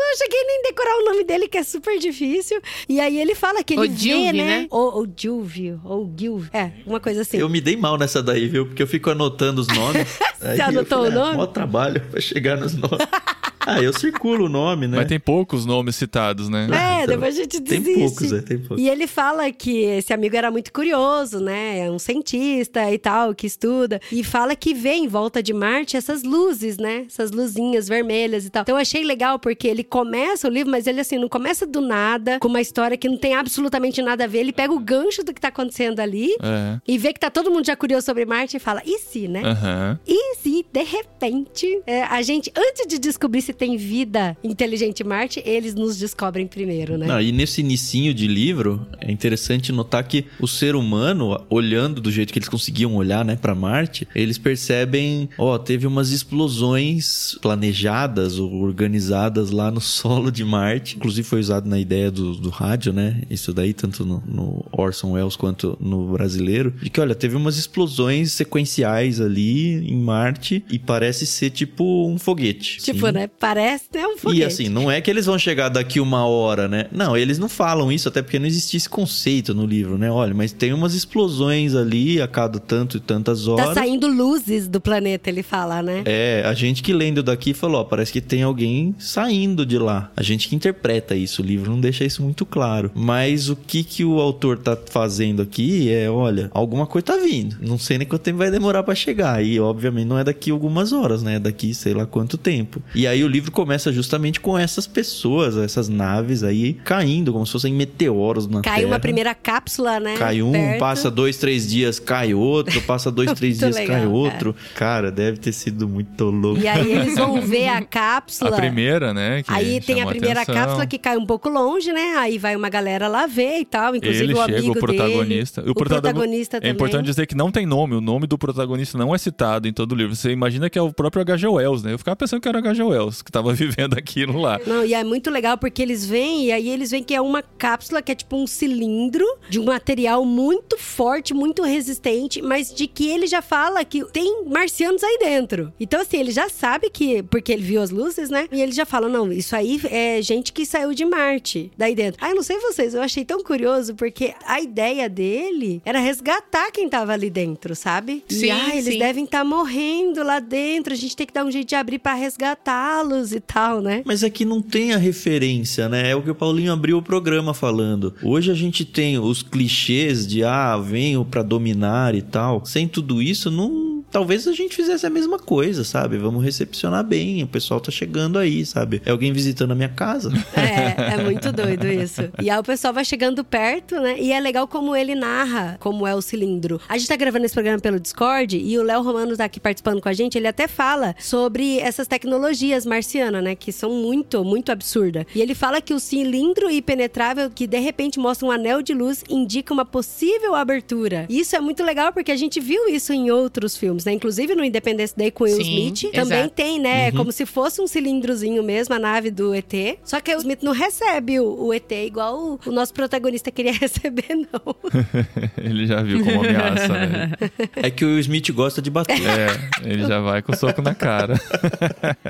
[0.00, 2.60] Não cheguei nem a decorar o nome dele, que é super difícil.
[2.88, 4.60] E aí ele fala que ele O vê, Gilvio, né?
[4.60, 4.66] né?
[4.70, 6.42] Ou, ou Gilvio, ou Gil.
[6.52, 7.36] É, uma coisa assim.
[7.36, 8.66] Eu me dei mal nessa daí, viu?
[8.66, 10.18] Porque eu fico anotando os nomes.
[10.40, 11.34] Eu anotou o nome?
[11.34, 13.06] Ah, mó trabalho pra chegar nos nomes.
[13.74, 14.96] ah, eu circulo o nome, né?
[14.98, 16.68] Mas tem poucos nomes citados, né?
[16.72, 18.00] É, Então, depois a gente Tem desiste.
[18.00, 18.78] poucos, é, tem poucos.
[18.84, 21.80] E ele fala que esse amigo era muito curioso, né?
[21.86, 24.00] É um cientista e tal, que estuda.
[24.12, 27.04] E fala que vê em volta de Marte essas luzes, né?
[27.06, 28.62] Essas luzinhas vermelhas e tal.
[28.62, 31.80] Então eu achei legal porque ele começa o livro, mas ele assim, não começa do
[31.80, 34.38] nada, com uma história que não tem absolutamente nada a ver.
[34.38, 36.78] Ele pega o gancho do que tá acontecendo ali É.
[36.86, 39.42] e vê que tá todo mundo já curioso sobre Marte e fala, e se, né?
[39.44, 39.98] Aham.
[40.06, 45.06] E se, de repente, é, a gente, antes de descobrir se tem vida inteligente em
[45.06, 47.06] Marte, eles nos descobrem primeiro, né?
[47.06, 52.10] Não, e nesse inicinho de livro, é interessante notar que o ser humano, olhando do
[52.10, 58.38] jeito que eles conseguiam olhar, né, para Marte, eles percebem, ó, teve umas explosões planejadas
[58.38, 60.96] ou organizadas lá no solo de Marte.
[60.96, 63.20] Inclusive foi usado na ideia do, do rádio, né?
[63.28, 67.58] Isso daí, tanto no, no Orson Welles quanto no brasileiro, de que, olha, teve umas
[67.58, 72.78] explosões sequenciais ali em Marte e parece ser tipo um foguete.
[72.78, 73.12] Tipo, Sim.
[73.12, 73.28] né?
[73.40, 74.42] Parece né, um foguete.
[74.42, 76.88] E assim, não é que eles vão chegar daqui uma hora, né?
[76.92, 80.10] Não, eles não falam isso, até porque não existia esse conceito no livro, né?
[80.10, 83.68] Olha, mas tem umas explosões ali a cada tanto e tantas horas.
[83.68, 86.02] Tá saindo luzes do planeta, ele fala, né?
[86.04, 90.12] É, a gente que lendo daqui falou, ó, parece que tem alguém saindo de lá.
[90.14, 92.90] A gente que interpreta isso, o livro não deixa isso muito claro.
[92.94, 97.56] Mas o que que o autor tá fazendo aqui é, olha, alguma coisa tá vindo.
[97.62, 99.42] Não sei nem quanto tempo vai demorar pra chegar.
[99.42, 101.36] E obviamente não é daqui algumas horas, né?
[101.36, 102.82] É daqui sei lá quanto tempo.
[102.94, 107.52] E aí o livro começa justamente com essas pessoas, essas naves aí caindo, como se
[107.52, 108.86] fossem meteoros na Cai Terra.
[108.88, 110.16] uma primeira cápsula, né?
[110.16, 110.78] Cai um, perto.
[110.78, 114.54] passa dois, três dias, cai outro, passa dois, três dias, legal, cai outro.
[114.74, 116.60] Cara, deve ter sido muito louco.
[116.60, 118.52] E aí eles vão ver a A cápsula.
[118.56, 119.42] primeira, né?
[119.42, 120.62] que Aí tem a primeira atenção.
[120.62, 122.16] cápsula que cai um pouco longe, né?
[122.18, 125.60] Aí vai uma galera lá ver e tal, inclusive Ele o chega, amigo o protagonista.
[125.60, 125.70] dele.
[125.70, 126.72] O, protago- protagonista É também.
[126.74, 127.94] importante dizer que não tem nome.
[127.94, 130.14] O nome do protagonista não é citado em todo o livro.
[130.16, 131.46] Você imagina que é o próprio H.G.
[131.46, 131.92] Wells, né?
[131.92, 132.82] Eu ficava pensando que era o H.G.
[132.82, 134.60] Wells que tava vivendo aquilo lá.
[134.66, 137.42] Não, e é muito legal porque eles vêm e aí eles veem que é uma
[137.42, 142.86] cápsula que é tipo um cilindro de um material muito forte, muito resistente, mas de
[142.86, 145.72] que ele já fala que tem marcianos aí dentro.
[145.78, 147.22] Então, assim, ele já sabe que.
[147.24, 148.48] Porque ele viu as luzes, né?
[148.50, 152.24] E ele já fala: não, isso aí é gente que saiu de Marte, daí dentro.
[152.24, 156.70] Ah, eu não sei vocês, eu achei tão curioso porque a ideia dele era resgatar
[156.70, 158.24] quem tava ali dentro, sabe?
[158.28, 158.98] Sim, e ah, eles sim.
[158.98, 162.14] devem estar morrendo lá dentro, a gente tem que dar um jeito de abrir pra
[162.14, 164.02] resgatá-los e tal, né?
[164.04, 166.10] Mas aqui não tem a referência, né?
[166.10, 168.14] É o que o Paulinho abriu o programa falando.
[168.22, 172.64] Hoje a gente tem os clichês de ah, venho pra dominar e tal.
[172.64, 173.99] Sem tudo isso, não.
[174.10, 176.18] Talvez a gente fizesse a mesma coisa, sabe?
[176.18, 177.42] Vamos recepcionar bem.
[177.42, 179.00] O pessoal tá chegando aí, sabe?
[179.04, 180.30] É alguém visitando a minha casa.
[180.56, 182.22] É, é muito doido isso.
[182.40, 184.16] E aí o pessoal vai chegando perto, né?
[184.18, 186.80] E é legal como ele narra como é o cilindro.
[186.88, 190.00] A gente tá gravando esse programa pelo Discord e o Léo Romano tá aqui participando
[190.00, 190.36] com a gente.
[190.36, 193.54] Ele até fala sobre essas tecnologias marcianas, né?
[193.54, 195.24] Que são muito, muito absurdas.
[195.34, 199.24] E ele fala que o cilindro impenetrável, que de repente mostra um anel de luz,
[199.28, 201.26] indica uma possível abertura.
[201.28, 204.12] Isso é muito legal porque a gente viu isso em outros filmes, né?
[204.12, 206.12] Inclusive no Independence Day com Will Sim, Smith.
[206.12, 206.54] Também exato.
[206.54, 207.12] tem, né?
[207.12, 209.72] Como se fosse um cilindrozinho mesmo, a nave do ET.
[210.04, 213.72] Só que o Smith não recebe o, o ET igual o, o nosso protagonista queria
[213.78, 214.76] receber, não.
[215.56, 217.32] Ele já viu como ameaça, né?
[217.76, 219.20] É que o Smith gosta de bater.
[219.20, 219.48] É,
[219.84, 221.34] ele já vai com o soco na cara.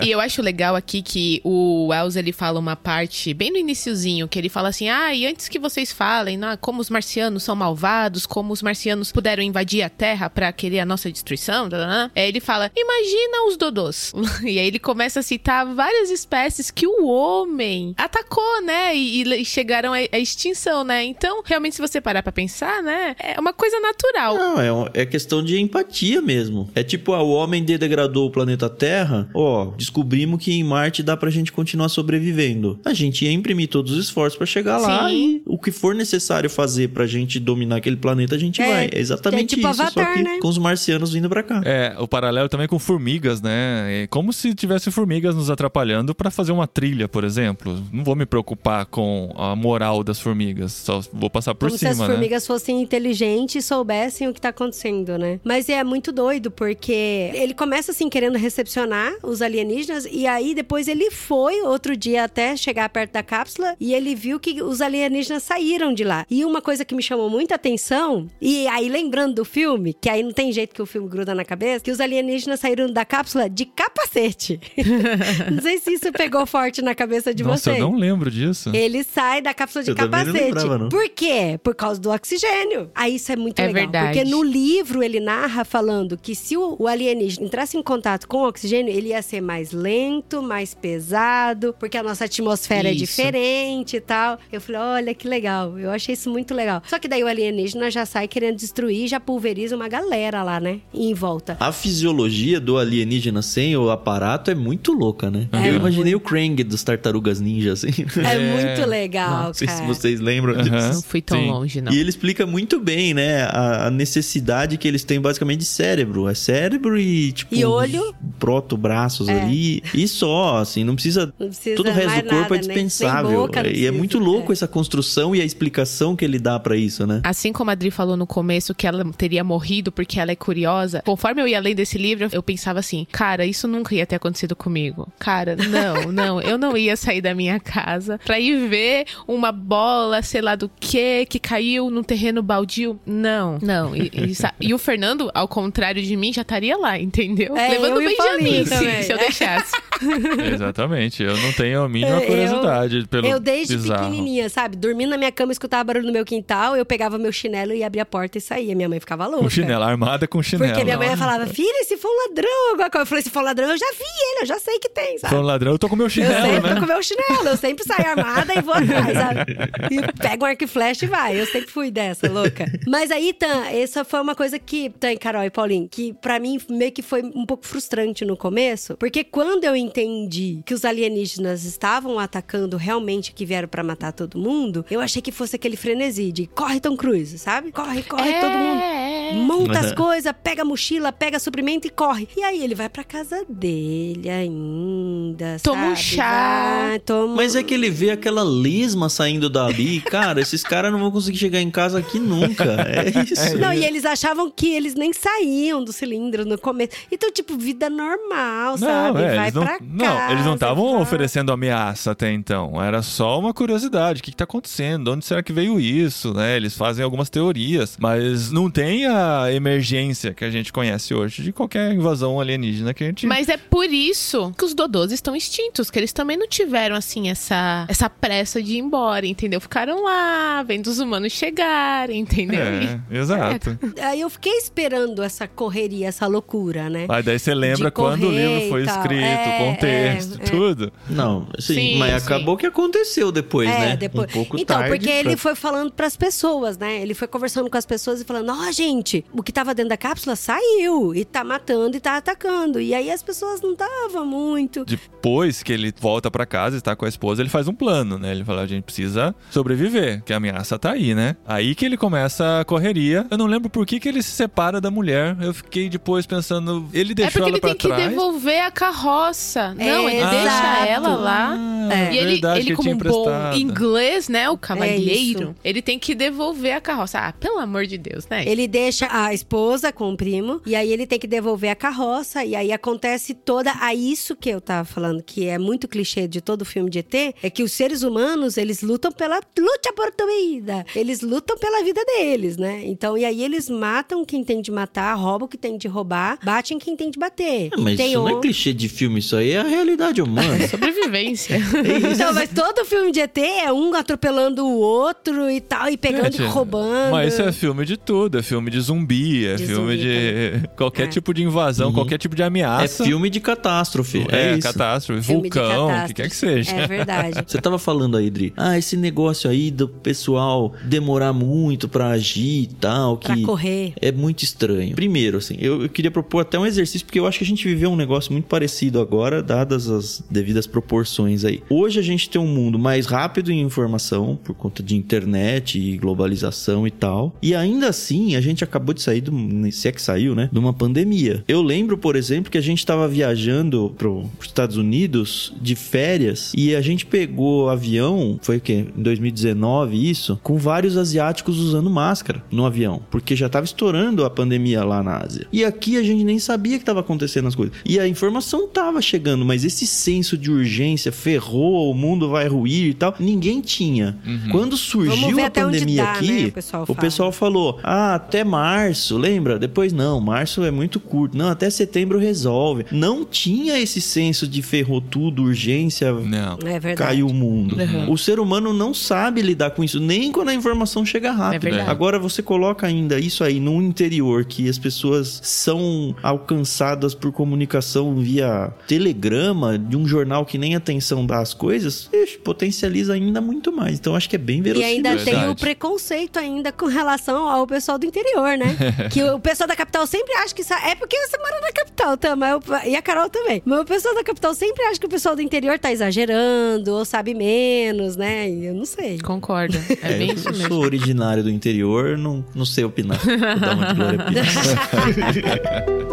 [0.03, 4.29] E eu acho legal aqui que o Wells ele fala uma parte bem no iniciozinho,
[4.29, 7.55] que ele fala assim: "Ah, e antes que vocês falem, né, como os marcianos são
[7.55, 12.11] malvados, como os marcianos puderam invadir a Terra pra querer a nossa destruição", tá, tá.
[12.15, 14.13] É, ele fala: "Imagina os dodôs".
[14.43, 19.45] E aí ele começa a citar várias espécies que o homem atacou, né, e, e
[19.45, 21.05] chegaram à extinção, né?
[21.05, 24.35] Então, realmente se você parar pra pensar, né, é uma coisa natural.
[24.35, 26.71] Não, é, é questão de empatia mesmo.
[26.75, 29.29] É tipo, ah, o homem degradou o planeta Terra.
[29.35, 32.79] Ó, descobrimos que em Marte dá pra gente continuar sobrevivendo.
[32.85, 35.37] A gente ia imprimir todos os esforços pra chegar lá Sim.
[35.37, 38.91] e o que for necessário fazer pra gente dominar aquele planeta, a gente É, vai.
[38.93, 40.39] É exatamente é tipo isso, Avatar, só que né?
[40.41, 41.50] com os marcianos vindo pra cá.
[41.65, 44.03] É, o paralelo também com formigas, né?
[44.03, 47.83] É como se tivesse formigas nos atrapalhando pra fazer uma trilha, por exemplo.
[47.93, 51.95] Não vou me preocupar com a moral das formigas, só vou passar por Como cima,
[51.95, 52.15] se as né?
[52.15, 55.41] formigas fossem inteligentes e soubessem o que tá acontecendo, né?
[55.45, 60.89] Mas é muito doido, porque ele começa assim querendo recepcionar os alienígenas, e aí depois
[60.89, 65.43] ele foi outro dia até chegar perto da cápsula e ele viu que os alienígenas
[65.43, 66.27] saíram de lá.
[66.31, 70.23] E uma coisa que me chamou muita atenção, e aí lembrando do filme, que aí
[70.23, 73.49] não tem jeito que o filme gruda na cabeça, que os alienígenas saíram da cápsula
[73.49, 74.61] de capacete.
[75.51, 77.79] não sei se isso pegou forte na cabeça de Nossa, vocês.
[77.79, 78.71] eu não lembro disso.
[78.75, 80.45] Ele sai da cápsula de Eu também não capacete.
[80.55, 80.89] lembrava, não.
[80.89, 81.59] Por quê?
[81.63, 82.91] Por causa do oxigênio.
[82.95, 83.83] Aí isso é muito É legal.
[83.83, 84.19] verdade.
[84.19, 88.49] Porque no livro ele narra falando que se o, alienígena entrasse em contato com o
[88.49, 93.05] oxigênio, ele ia ser mais lento, mais pesado, porque a nossa atmosfera é Isso.
[93.07, 94.39] diferente e tal.
[94.53, 95.79] Eu falei, olha que legal.
[95.79, 96.83] Eu achei isso muito legal.
[96.87, 100.81] Só que daí o alienígena já sai querendo destruir, já pulveriza uma galera lá, né?
[100.93, 101.30] Em volta.
[101.61, 105.49] A fisiologia do alienígena sem o aparato é muito louca, né?
[105.53, 107.89] É Eu imaginei o Krang dos Tartarugas Ninja, assim.
[108.25, 108.39] É, É.
[108.77, 110.63] muito legal, Não sei se vocês lembram Aham.
[110.63, 110.95] disso.
[110.95, 111.47] Não fui tão Sim.
[111.51, 111.93] longe, não.
[111.93, 116.29] E ele explica muito bem, né, a, a necessidade que eles têm basicamente de cérebro.
[116.29, 117.55] É cérebro e, tipo...
[117.55, 118.03] E olho.
[118.03, 119.41] os Proto-braços É.
[119.43, 119.83] ali.
[119.95, 121.33] E só, assim, não precisa...
[121.39, 122.75] Não precisa Todo o resto do corpo nada, é né?
[122.75, 123.41] Nem dispensável.
[123.47, 124.53] boca, não e é muito louco É.
[124.53, 127.21] essa construção e a explicação que ele dá pra isso, né?
[127.23, 131.03] Assim como a Adri falou no começo que ela teria morrido porque ela é curiosa,
[131.11, 134.55] conforme eu ia lendo esse livro, eu pensava assim, cara, isso nunca ia ter acontecido
[134.55, 135.09] comigo.
[135.19, 140.23] Cara, não, não, eu não ia sair da minha casa pra ir ver uma bola,
[140.23, 142.99] sei lá do que, que caiu num terreno baldio.
[143.05, 143.95] Não, não.
[143.97, 147.57] E, e e o Fernando, ao contrário de mim, já estaria lá, entendeu?
[147.57, 148.99] É, Levando eu o Benjamin, também.
[149.01, 149.73] se, se eu deixasse.
[150.55, 151.23] Exatamente.
[151.23, 154.05] Eu não tenho a mínima Eu- curiosidade pelo Eu desde bizarro.
[154.05, 154.77] pequenininha, sabe?
[154.77, 158.03] Dormindo na minha cama, escutava barulho no meu quintal, eu pegava meu chinelo e abria
[158.03, 158.75] a porta e saía.
[158.75, 159.43] Minha mãe ficava louca.
[159.45, 160.71] Com chinelo, armada com chinelo.
[160.71, 163.03] Porque minha mãe falava, filha, se for um ladrão, alguma coisa.
[163.03, 165.19] Eu falei, se for um ladrão, eu já vi ele, eu já sei que tem,
[165.19, 165.35] sabe?
[165.35, 166.75] Foi um ladrão, eu tô com meu Eu chinelo, sempre né?
[166.75, 169.57] tô com meu chinelo, eu sempre saio armada e vou atrás, sabe?
[169.91, 171.41] E pego um arco e flecha e vai.
[171.41, 172.67] Eu sempre fui dessa, louca.
[172.87, 176.61] Mas aí, Tan, essa foi uma coisa que, Tan, Carol e Paulinho, que pra mim
[176.69, 178.97] meio que foi um pouco frustrante no começo.
[178.97, 184.39] Porque quando eu entendi que os alienígenas estavam atacando realmente que vieram pra matar todo
[184.39, 187.73] mundo, eu achei que fosse aquele frenesi de corre Tom Cruise, sabe?
[187.73, 188.81] Corre, corre todo mundo.
[188.83, 189.33] É.
[189.35, 192.29] Monta as coisas, pega a mochila, pega suprimento e corre.
[192.37, 196.01] E aí ele vai pra casa dele ainda, Toma um sabe?
[196.01, 196.87] chá.
[196.89, 197.37] Vai, toma...
[197.37, 200.01] Mas é que ele vê aquela lesma saindo dali.
[200.01, 202.65] Cara, esses caras não vão conseguir chegar em casa aqui nunca.
[202.65, 203.59] É isso.
[203.59, 206.93] Não, e eles achavam que eles nem saíam do cilindro no começo.
[207.11, 209.23] Então, tipo, vida normal, sabe?
[209.23, 209.91] é, vai eles não, pra casa.
[209.93, 212.83] não, eles não estavam oferecendo ameaça até então.
[212.83, 214.21] Era só uma curiosidade.
[214.21, 215.05] O que, que tá acontecendo?
[215.05, 216.33] De onde será que veio isso?
[216.35, 216.57] Né?
[216.57, 221.53] Eles fazem algumas teorias, mas não tem a emergência que a gente conhece hoje de
[221.53, 223.27] qualquer invasão alienígena que a gente.
[223.27, 227.29] Mas é por isso que os dodôs estão extintos, que eles também não tiveram, assim,
[227.29, 229.61] essa, essa pressa de ir embora, entendeu?
[229.61, 232.61] Ficaram lá, vendo os humanos chegarem, entendeu?
[232.61, 233.79] É, exato.
[234.01, 237.07] Aí eu fiquei esperando essa correria, essa loucura, né?
[237.09, 240.47] Aí daí você lembra De quando o livro foi escrito, É, contexto, é, é.
[240.51, 240.93] tudo.
[241.09, 242.27] Não, sim, Sim, mas sim.
[242.29, 243.97] acabou que aconteceu depois, é, né?
[243.97, 244.31] depois.
[244.31, 244.97] Um pouco então, tarde.
[244.97, 247.01] porque ele pra- foi falando pras pessoas, né?
[247.03, 249.97] Ele foi conversando com as pessoas e falando: Ó, gente, o que tava dentro da
[249.97, 250.70] cápsula saiu
[251.15, 252.81] e tá matando e tá atacando.
[252.81, 254.85] E aí as pessoas não estavam muito.
[254.85, 258.19] Depois que ele volta pra casa e está com a esposa, ele faz um plano,
[258.19, 258.31] né?
[258.31, 261.37] Ele fala: a gente precisa sobreviver, que a ameaça tá aí, né?
[261.47, 263.27] Aí que ele começa a correria.
[263.31, 265.37] Eu não lembro por que, que ele se separa da mulher.
[265.41, 268.09] Eu fiquei depois pensando, ele É deixou porque ela ele pra tem que trás.
[268.09, 269.75] devolver a carroça.
[269.75, 270.35] Não, ele exato.
[270.37, 271.57] deixa ela lá.
[271.59, 272.13] Ah, É.
[272.15, 274.49] E ele, verdade, ele como um bom inglês, né?
[274.49, 275.55] O É cavalheiro, isso.
[275.65, 277.19] ele tem que devolver a carroça.
[277.19, 278.45] Ah, pelo amor de Deus, né?
[278.47, 282.45] Ele deixa a esposa com o primo, e aí ele tem que devolver a carroça,
[282.45, 283.73] e aí acontece toda.
[283.81, 287.15] A isso que eu tava falando, que é muito clichê de todo filme de ET,
[287.43, 289.41] é que os seres humanos, eles lutam pela.
[289.59, 290.85] Luta por tua vida!
[290.95, 292.83] Eles lutam pela vida deles, né?
[292.85, 296.79] Então, e aí eles matam quem tem de matar, roubam quem tem de roubar, batem
[296.79, 297.71] quem tem de bater.
[297.73, 300.67] Ah, mas tem isso não é clichê de filme, isso aí é a realidade humana.
[300.69, 301.59] Sobrevivência.
[302.11, 306.33] Então, mas todo filme de ET é um atropelando o outro e tal, e pegando
[306.33, 307.13] Gente, e roubando.
[307.13, 310.50] Mas isso é filme de tudo, é filme de zumbi, é De filme zumbi de
[310.77, 311.07] qualquer É.
[311.07, 311.95] tipo de invasão, Uhum.
[311.95, 313.05] qualquer tipo de é ameaça.
[313.05, 314.27] filme de catástrofe.
[314.31, 314.63] É, É, isso.
[314.69, 316.71] catástrofe, Filme vulcão, o que quer que seja.
[316.73, 317.43] É verdade.
[317.47, 318.53] Você tava falando aí, Dri.
[318.57, 323.93] Ah, esse negócio aí do pessoal demorar muito pra agir e tal, Pra que correr.
[324.01, 324.95] é muito estranho.
[324.95, 327.67] Primeiro, assim, eu, eu queria propor até um exercício, porque eu acho que a gente
[327.67, 331.63] viveu um negócio muito parecido agora, dadas as devidas proporções aí.
[331.69, 335.97] Hoje a gente tem um mundo mais rápido em informação, por conta de internet e
[335.97, 337.35] globalização e tal.
[337.43, 339.33] E ainda assim, a gente acabou de sair, do,
[339.73, 340.40] se é que saiu, né?
[340.51, 341.45] De uma pandemia.
[341.47, 346.75] Eu lembro, por exemplo, que a gente tava viajando pros Estados Unidos de férias e
[346.75, 348.87] a gente pegou avião, foi o quê?
[348.97, 354.31] Em 2019, isso, com vários asiáticos usando máscara no avião, porque já tava estourando a
[354.31, 355.47] pandemia lá na Ásia.
[355.53, 357.75] E aqui a gente nem sabia que tava acontecendo as coisas.
[357.85, 362.89] E a informação tava chegando, mas esse senso de urgência ferrou, o mundo vai ruir
[362.89, 364.19] e tal, ninguém tinha.
[364.51, 368.45] Quando Vamos surgiu a pandemia dá, aqui, né, o pessoal o pessoal falou: "Ah, até
[368.45, 369.59] março, lembra?
[369.59, 371.37] Depois não, março é muito curto.
[371.37, 372.87] Não, até setembro resolve".
[372.91, 376.59] Não tinha esse senso de ferrou tudo, urgência, Não.
[376.65, 376.97] É verdade.
[376.97, 377.77] caiu o mundo.
[377.77, 378.11] Uhum.
[378.13, 381.69] O ser humano não sabe lidar com isso, nem quando a informação chega rápido.
[381.75, 381.83] É.
[381.83, 388.15] Agora você coloca ainda isso aí num interior que as pessoas são alcançadas por comunicação
[388.17, 393.73] via telegrama de um jornal que nem atenção dá às coisas, ixi, potencializa ainda muito
[393.73, 393.99] mais.
[393.99, 394.95] Então acho que é bem E verossímil.
[394.97, 395.49] ainda tem Verdade.
[395.53, 398.77] o preconceito ainda com relação ao pessoal do interior, né?
[399.13, 400.63] que o pessoal da capital sempre acha que...
[400.87, 402.35] É porque você mora na capital, tá?
[402.37, 403.63] Mas eu- E a Carol também.
[403.65, 407.05] Mas o pessoal da capital sempre acha que o pessoal do interior tá exagerando ou
[407.05, 408.49] sabe menos, né?
[408.51, 409.19] E eu não sei.
[409.21, 409.79] Concordo.
[410.03, 410.79] É, É, bem eu isso sou mesmo.
[410.81, 413.19] originário do interior, não, não sei opinar.
[413.19, 414.19] Vou dar uma de Glória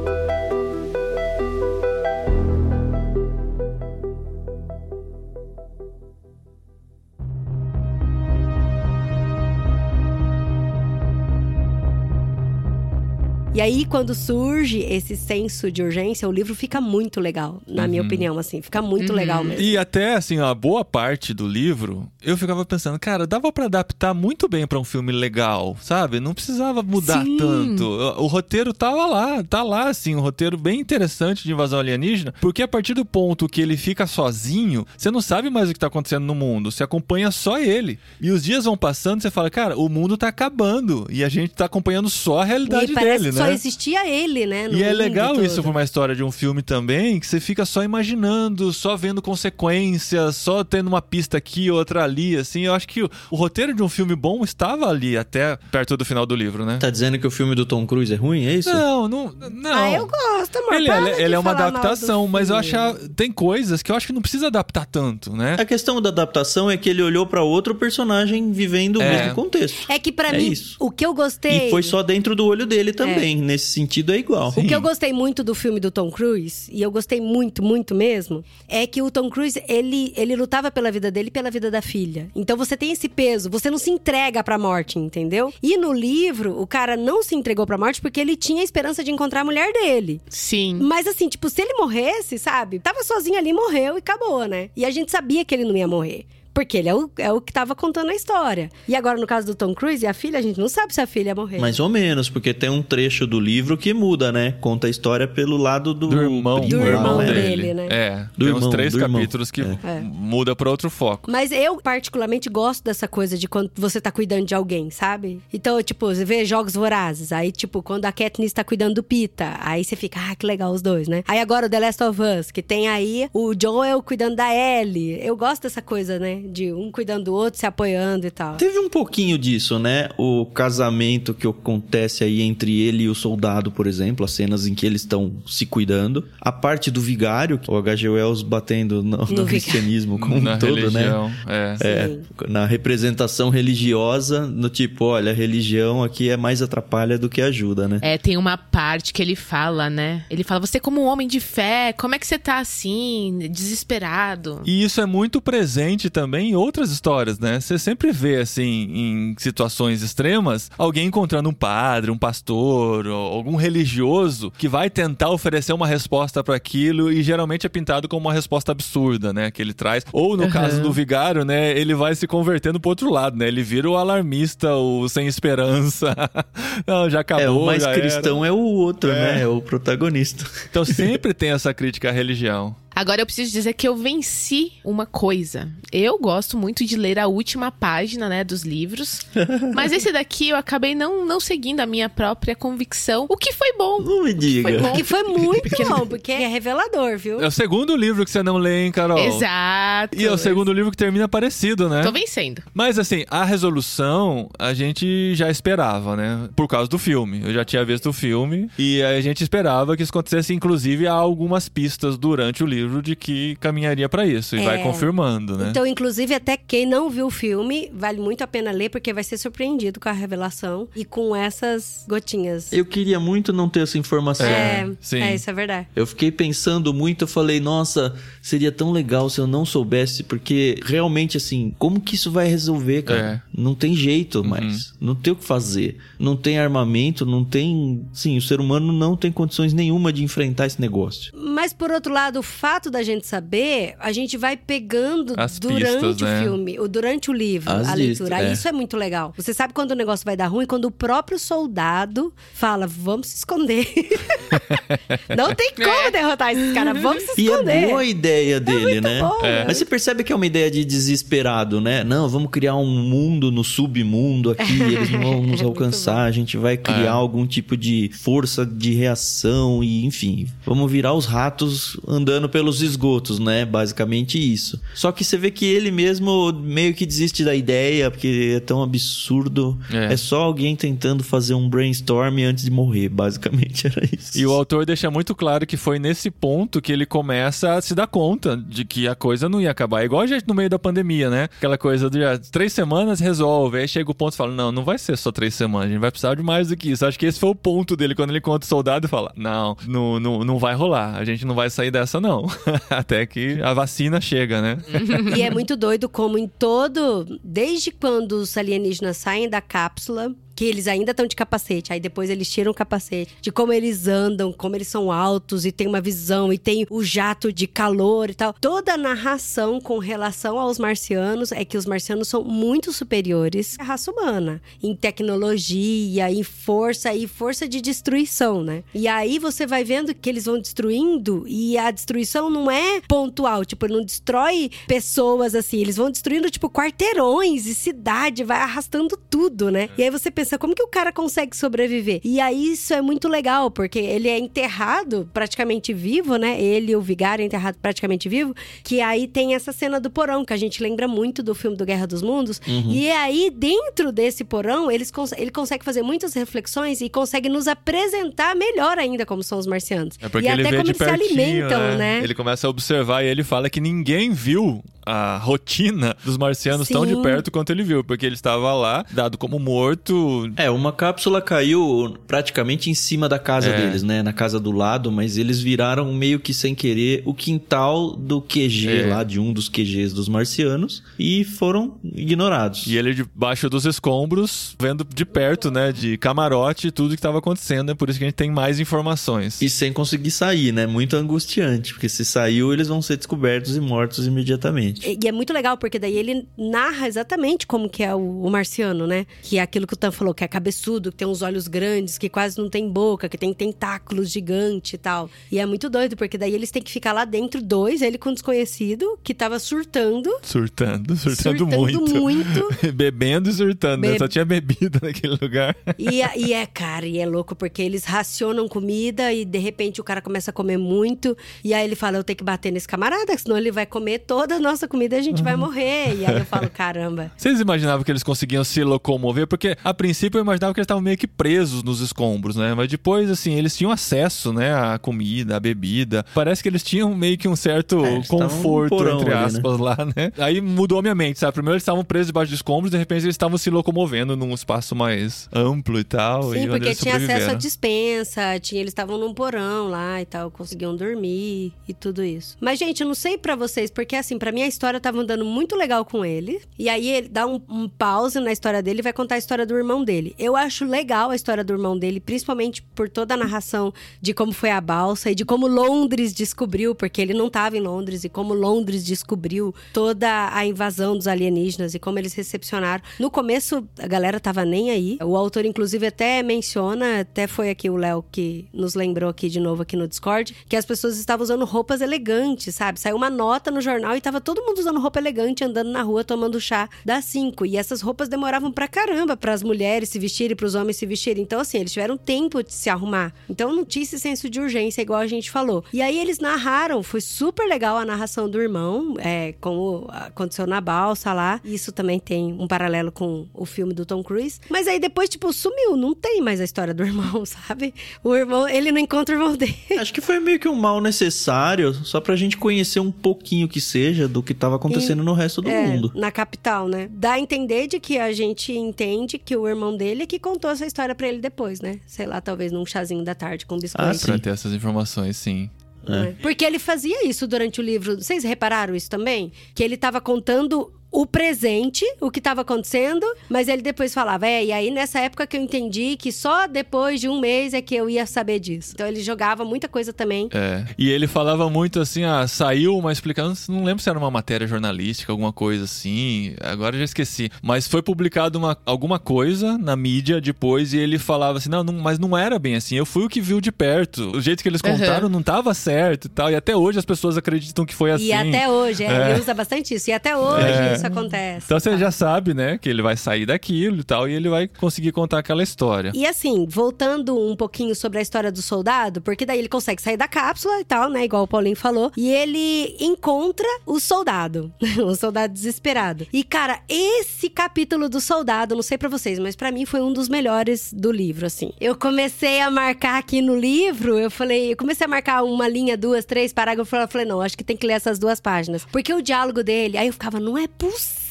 [13.55, 18.01] E aí, quando surge esse senso de urgência, o livro fica muito legal, na minha
[18.01, 18.61] opinião, assim.
[18.61, 19.61] Fica muito legal mesmo.
[19.61, 24.13] E até, assim, a boa parte do livro, eu ficava pensando, cara, dava pra adaptar
[24.13, 26.19] muito bem pra um filme legal, sabe?
[26.19, 27.37] Não precisava mudar Sim.
[27.37, 27.85] tanto.
[27.85, 32.33] O, o roteiro tava lá, tá lá, assim, um roteiro bem interessante de invasão alienígena,
[32.41, 35.79] porque a partir do ponto que ele fica sozinho, você não sabe mais o que
[35.79, 37.99] tá acontecendo no mundo, você acompanha só ele.
[38.19, 41.53] E os dias vão passando, você fala, cara, o mundo tá acabando e a gente
[41.53, 43.44] tá acompanhando só a realidade E dele, né?
[43.45, 43.53] Só né?
[43.53, 44.67] existia ele, né?
[44.67, 47.65] no E é legal isso pra uma história de um filme também, que você fica
[47.65, 52.61] só imaginando, só vendo consequências, só tendo uma pista aqui, outra ali, assim.
[52.61, 56.05] Eu acho que o, o roteiro de um filme bom estava ali até perto do
[56.05, 56.77] final do livro, né?
[56.79, 58.69] Tá dizendo que o filme do Tom Cruise é ruim, é isso?
[58.69, 59.73] Não, não, não.
[59.73, 60.73] Ah, eu gosto, amor.
[60.73, 62.75] Ele, para é, de ele é uma adaptação, mas eu acho
[63.15, 65.55] tem coisas que eu acho que não precisa adaptar tanto, né?
[65.59, 69.17] A questão da adaptação é que ele olhou pra outro personagem vivendo o É.
[69.17, 69.85] mesmo contexto.
[69.89, 70.75] É que pra É mim, isso.
[70.79, 71.67] o que eu gostei.
[71.67, 73.34] E foi só dentro do olho dele também.
[73.41, 74.49] Nesse sentido é igual.
[74.49, 77.93] O que eu gostei muito do filme do Tom Cruise, e eu gostei muito, muito
[77.93, 81.69] mesmo, é que o Tom Cruise, ele, ele lutava pela vida dele e pela vida
[81.69, 82.29] da filha.
[82.35, 85.53] Então você tem esse peso, você não se entrega pra morte, entendeu?
[85.61, 89.03] E no livro, o cara não se entregou pra morte porque ele tinha a esperança
[89.03, 90.21] de encontrar a mulher dele.
[90.29, 90.79] Sim.
[90.81, 92.79] Mas assim, tipo, se ele morresse, sabe?
[92.79, 94.69] Tava sozinho ali, morreu e acabou, né?
[94.75, 96.25] E a gente sabia que ele não ia morrer.
[96.55, 98.69] Porque ele é o, é o que tava contando a história.
[98.87, 101.01] E agora, no caso do Tom Cruise e a filha, a gente não sabe se
[101.01, 101.59] a filha ia morrer.
[101.59, 104.53] Mais ou menos, porque tem um trecho do livro que muda, né?
[104.61, 107.25] Conta a história pelo lado do, Do irmão, Do lá, irmão né?
[107.33, 107.73] dele.
[107.73, 107.87] né?
[107.91, 109.19] É, Do tem uns irmão, três do irmão.
[109.19, 109.99] capítulos que É.
[110.01, 111.29] muda pra outro foco.
[111.29, 115.41] Mas eu, particularmente, gosto dessa coisa de quando você tá cuidando de alguém, sabe?
[115.53, 117.33] Então, tipo, você vê Jogos Vorazes.
[117.33, 119.57] Aí, tipo, quando a Katniss tá cuidando do Pita.
[119.59, 121.21] Aí você fica, ah, que legal os dois, né?
[121.27, 125.19] Aí agora o The Last of Us, que tem aí o Joel cuidando da Ellie.
[125.21, 126.43] Eu gosto dessa coisa, né?
[126.51, 128.55] De um cuidando do outro, se apoiando e tal.
[128.57, 130.09] Teve um pouquinho disso, né?
[130.17, 134.73] O casamento que acontece aí entre ele e o soldado, por exemplo, as cenas em
[134.75, 136.25] que eles estão se cuidando.
[136.39, 138.09] A parte do vigário, o H.G.
[138.09, 139.45] Wells batendo no, no vigário.
[139.47, 141.35] cristianismo como Na um todo, religião, né?
[141.47, 141.75] é.
[141.81, 142.21] É, Sim.
[142.47, 147.87] na representação religiosa, no tipo, olha, a religião aqui é mais atrapalha do que ajuda,
[147.87, 147.99] né?
[148.01, 150.23] É, tem uma parte que ele fala, né?
[150.29, 154.61] Ele fala: Você, como um homem de fé, como é que você tá assim, desesperado?
[154.65, 157.59] E isso é muito presente também em outras histórias, né?
[157.59, 164.51] Você sempre vê, assim, em situações extremas, alguém encontrando um padre, um pastor, algum religioso
[164.57, 168.71] que vai tentar oferecer uma resposta para aquilo e geralmente é pintado como uma resposta
[168.71, 169.51] absurda, né?
[169.51, 170.03] Que ele traz.
[170.11, 171.77] Ou no caso do vigário, né?
[171.77, 173.47] Ele vai se convertendo pro outro lado, né?
[173.47, 176.15] Ele vira o alarmista, o sem esperança.
[176.87, 177.43] Não, já acabou.
[177.45, 177.99] É, o mais já era.
[177.99, 179.13] cristão é o outro, É.
[179.35, 179.41] né?
[179.41, 180.45] É o protagonista.
[180.69, 182.75] Então sempre tem essa crítica à religião.
[182.95, 185.67] Agora eu preciso dizer que eu venci uma coisa.
[185.91, 189.19] Eu gosto muito de ler a última página, né, dos livros.
[189.75, 193.73] Mas esse daqui eu acabei não, não seguindo a minha própria convicção, o que foi
[193.73, 194.01] bom.
[194.01, 194.69] Não me diga.
[194.69, 194.93] Foi bom.
[194.93, 197.41] Que foi muito bom, porque é revelador, viu?
[197.41, 199.19] É o segundo livro que você não lê, hein, Carol?
[199.19, 200.17] Exato.
[200.17, 202.01] E é o segundo livro que termina parecido, né?
[202.01, 202.63] Tô vencendo.
[202.73, 206.49] Mas assim, a resolução a gente já esperava, né?
[206.55, 207.41] Por causa do filme.
[207.43, 210.53] Eu já tinha visto o filme e a gente esperava que isso acontecesse.
[210.53, 214.55] Inclusive, há algumas pistas durante o livro de que caminharia pra isso.
[214.55, 214.83] E vai É.
[214.83, 215.69] confirmando, né?
[215.69, 219.23] Então, inclusive, até quem não viu o filme, vale muito a pena ler, porque vai
[219.23, 222.71] ser surpreendido com a revelação e com essas gotinhas.
[222.71, 224.45] Eu queria muito não ter essa informação.
[224.45, 225.19] É, sim.
[225.19, 225.87] é, isso é verdade.
[225.95, 230.79] Eu fiquei pensando muito, eu falei, nossa, seria tão legal se eu não soubesse, porque
[230.85, 233.43] realmente, assim, como que isso vai resolver, cara?
[233.55, 234.93] Não tem jeito mais.
[234.99, 235.97] Não tem o que fazer.
[236.19, 238.05] Não tem armamento, não tem.
[238.13, 241.31] Sim, o ser humano não tem condições nenhuma de enfrentar esse negócio.
[241.35, 245.93] Mas, por outro lado, o fato da gente saber, a gente vai pegando As durante
[245.93, 246.43] pistas, o né?
[246.43, 248.49] filme, o durante o livro, As a listas, leitura.
[248.49, 248.53] é.
[248.53, 249.33] Isso é muito legal.
[249.37, 250.65] Você sabe quando o negócio vai dar ruim?
[250.65, 253.87] Quando o próprio soldado fala, vamos se esconder.
[255.35, 257.71] Não tem como derrotar esses caras, vamos se E esconder.
[257.83, 259.19] é boa a ideia dele, né?
[259.21, 259.65] bom, É.
[259.65, 262.03] Mas você percebe que é uma ideia de desesperado, né?
[262.03, 266.31] Não, vamos criar um mundo no submundo aqui, eles não vão nos Muito alcançar, a
[266.31, 267.07] gente vai criar É.
[267.07, 273.37] algum tipo de força de reação e, enfim, vamos virar os ratos andando pelos esgotos,
[273.37, 273.63] né?
[273.63, 274.81] Basicamente isso.
[274.95, 278.81] Só que você vê que ele mesmo meio que desiste da ideia, porque é tão
[278.81, 279.77] absurdo.
[279.91, 280.13] É.
[280.13, 284.35] É, só alguém tentando fazer um brainstorm antes de morrer, basicamente era isso.
[284.35, 287.93] E o autor deixa muito claro que foi nesse ponto que ele começa a se
[287.93, 290.01] dar conta de que a coisa não ia acabar.
[290.01, 291.43] É igual a gente no meio da pandemia, né?
[291.57, 293.77] Aquela coisa de ah, três semanas resolve.
[293.77, 296.01] Aí chega o ponto e fala: Não, não vai ser só três semanas, a gente
[296.01, 297.05] vai precisar de mais do que isso.
[297.05, 299.77] Acho que esse foi o ponto dele quando ele conta o soldado e fala: Não,
[299.87, 301.15] não, não, não vai rolar.
[301.15, 302.47] A gente não vai sair dessa, não.
[302.89, 304.77] Até que a vacina chega, né?
[305.35, 307.25] E é muito doido como em todo.
[307.43, 310.33] Desde quando os alienígenas saem da cápsula.
[310.55, 314.07] Que eles ainda estão de capacete, aí depois eles tiram o capacete, de como eles
[314.07, 318.29] andam, como eles são altos e tem uma visão e tem o jato de calor
[318.29, 318.53] e tal.
[318.53, 323.83] Toda a narração com relação aos marcianos é que os marcianos são muito superiores à
[323.83, 328.83] raça humana em tecnologia, em força e força de destruição, né?
[328.93, 333.65] E aí você vai vendo que eles vão destruindo e a destruição não é pontual,
[333.65, 339.71] tipo, não destrói pessoas assim, eles vão destruindo tipo quarteirões e cidade, vai arrastando tudo,
[339.71, 339.89] né?
[339.97, 342.21] E aí você pensa, pensa, como que o cara consegue sobreviver?
[342.23, 346.61] E aí isso é muito legal, porque ele é enterrado praticamente vivo, né?
[346.61, 348.53] Ele e o Vigário é enterrado praticamente vivo,
[348.83, 351.85] que aí tem essa cena do porão, que a gente lembra muito do filme do
[351.85, 352.61] Guerra dos Mundos.
[352.67, 352.91] Uhum.
[352.91, 357.67] E aí, dentro desse porão, eles cons- ele consegue fazer muitas reflexões e consegue nos
[357.67, 360.17] apresentar melhor ainda como são os marcianos.
[360.21, 361.97] É porque e ele até vê como eles se pertinho, alimentam, né?
[361.97, 362.21] né?
[362.23, 367.05] Ele começa a observar e ele fala que ninguém viu a rotina dos marcianos tão
[367.05, 367.21] de Sim.
[367.21, 370.51] perto quanto ele viu, porque ele estava lá, dado como morto.
[370.57, 373.77] É, uma cápsula caiu praticamente em cima da casa É.
[373.85, 374.21] deles, né?
[374.23, 378.87] Na casa do lado, mas eles viraram meio que sem querer o quintal do QG
[379.03, 379.07] É.
[379.07, 382.85] lá, de um dos QGs dos marcianos, e foram ignorados.
[382.87, 387.91] E ele debaixo dos escombros, vendo de perto, né, de camarote, tudo que estava acontecendo.
[387.91, 389.61] É por isso que a gente tem mais informações.
[389.61, 390.85] E sem conseguir sair, né?
[390.87, 394.94] Muito angustiante, porque se saiu, eles vão ser descobertos e mortos imediatamente.
[395.03, 398.49] E e é muito legal, porque daí ele narra exatamente como que é o, o
[398.49, 399.25] marciano, né?
[399.41, 402.17] Que é aquilo que o Tan falou, que é cabeçudo, que tem uns olhos grandes,
[402.17, 405.29] que quase não tem boca, que tem tentáculos gigantes e tal.
[405.51, 408.29] E é muito doido, porque daí eles têm que ficar lá dentro, dois, ele com
[408.29, 410.29] um desconhecido, que tava surtando.
[410.43, 412.15] Surtando, surtando, Surtando muito.
[412.21, 412.67] muito.
[412.93, 414.17] Bebendo e surtando, né?
[414.17, 415.75] Só tinha bebida naquele lugar.
[415.97, 419.99] E, é- e é, cara, e é louco, porque eles racionam comida e de repente
[420.01, 421.35] o cara começa a comer muito.
[421.63, 424.55] E aí ele fala: Eu tenho que bater nesse camarada, senão ele vai comer toda
[424.55, 426.15] a nossa comida e a gente vai morrer.
[426.15, 427.31] E aí eu falo: Caramba.
[427.37, 429.47] Vocês imaginavam que eles conseguiam se locomover?
[429.47, 432.73] Porque a princípio eu imaginava que eles estavam meio que presos nos escombros, né?
[432.73, 434.73] Mas depois, assim, eles tinham acesso, né?
[434.73, 436.25] À comida, à bebida.
[436.33, 439.57] Parece que eles tinham meio que um certo É, conforto, porão entre ali, né?
[439.59, 440.31] aspas, lá, né?
[440.37, 441.53] Aí mudou a minha mente, sabe?
[441.53, 444.95] Primeiro eles estavam presos debaixo de escombros, de repente eles estavam se locomovendo num espaço
[444.95, 446.53] mais amplo e tal.
[446.55, 450.25] e Sim, onde porque tinha acesso à dispensa, tinha, eles estavam num porão lá e
[450.25, 452.57] tal, conseguiam dormir e tudo isso.
[452.59, 455.45] Mas, gente, eu não sei pra vocês, porque assim, pra mim a história tava andando
[455.45, 456.61] muito legal com ele.
[456.77, 459.65] E aí ele dá um, um pause na história dele e vai contar a história
[459.65, 460.35] do irmão dele.
[460.37, 464.51] Eu acho legal a história do irmão dele, principalmente por toda a narração de como
[464.51, 468.29] foi a balsa e de como Londres descobriu, porque ele não tava em Londres, e
[468.29, 473.03] como Londres descobriu toda a invasão dos alienígenas e como eles recepcionaram.
[473.19, 475.17] No começo, a galera tava nem aí.
[475.23, 479.59] O autor, inclusive, até menciona, até foi aqui o Léo que nos lembrou aqui de
[479.59, 482.99] novo aqui no Discord, que as pessoas estavam usando roupas elegantes, sabe?
[482.99, 486.23] Saiu uma nota no jornal e tava todo mundo usando roupa elegante, andando na rua,
[486.23, 487.65] tomando chá das cinco.
[487.65, 491.05] E essas roupas demoravam pra caramba para as mulheres se vestirem, para os homens se
[491.05, 491.43] vestirem.
[491.43, 493.33] Então, assim, eles tiveram tempo de se arrumar.
[493.49, 495.83] Então, não tinha esse senso de urgência, igual a gente falou.
[495.93, 500.81] E aí, eles narraram, foi super legal a narração do irmão, é, como aconteceu na
[500.81, 501.61] balsa lá.
[501.63, 504.59] Isso também tem um paralelo com o filme do Tom Cruise.
[504.69, 507.93] Mas aí, depois, tipo, sumiu, não tem mais a história do irmão, sabe?
[508.23, 509.75] O irmão, ele não encontra o irmão dele.
[509.99, 513.79] Acho que foi meio que um mal necessário, só pra gente conhecer um pouquinho que
[513.79, 516.11] seja do que tava acontecendo no resto do É, mundo.
[516.15, 517.07] na capital, né?
[517.11, 520.69] Dá a entender de que a gente entende que o irmão dele é que contou
[520.71, 521.99] essa história pra ele depois, né?
[522.05, 524.09] Sei lá, talvez num chazinho da tarde com biscoito.
[524.09, 524.25] Ah, sim.
[524.25, 525.69] Pra ter essas informações, sim.
[526.07, 526.35] né?
[526.41, 528.15] Porque ele fazia isso durante o livro.
[528.21, 529.51] Vocês repararam isso também?
[529.73, 534.65] Que ele tava contando o presente, o que estava acontecendo, mas ele depois falava, é,
[534.65, 537.95] e aí nessa época que eu entendi que só depois de um mês é que
[537.95, 538.91] eu ia saber disso.
[538.93, 540.49] Então ele jogava muita coisa também.
[540.53, 540.83] É.
[540.97, 544.67] E ele falava muito assim, ah, saiu uma explicação, não lembro se era uma matéria
[544.67, 547.49] jornalística, alguma coisa assim, agora eu já esqueci.
[547.61, 551.93] Mas foi publicado uma, alguma coisa na mídia depois e ele falava assim, não, não,
[551.93, 554.35] mas não era bem assim, eu fui o que viu de perto.
[554.35, 554.91] O jeito que eles Uhum.
[554.97, 556.51] contaram não tava certo e tal.
[556.51, 558.25] E até hoje as pessoas acreditam que foi assim.
[558.25, 559.31] E até hoje, é, É.
[559.31, 560.09] ele usa bastante isso.
[560.09, 560.93] E até hoje É.
[560.95, 561.65] isso acontece.
[561.65, 561.97] Então você tá?
[561.97, 565.39] já sabe, né, que ele vai sair daquilo e tal, e ele vai conseguir contar
[565.39, 566.11] aquela história.
[566.13, 570.17] E assim, voltando um pouquinho sobre a história do soldado, porque daí ele consegue sair
[570.17, 571.25] da cápsula e tal, né?
[571.25, 572.11] Igual o Paulinho falou.
[572.17, 574.73] E ele encontra o soldado.
[575.03, 576.27] o soldado desesperado.
[576.31, 580.13] E, cara, esse capítulo do soldado, não sei pra vocês, mas pra mim foi um
[580.13, 581.71] dos melhores do livro, assim.
[581.79, 585.97] Eu comecei a marcar aqui no livro, eu falei, eu comecei a marcar uma linha,
[585.97, 588.85] duas, três parágrafos, eu falei, não, acho que tem que ler essas duas páginas.
[588.91, 591.24] Porque o diálogo dele, aí eu ficava, não é possível impossível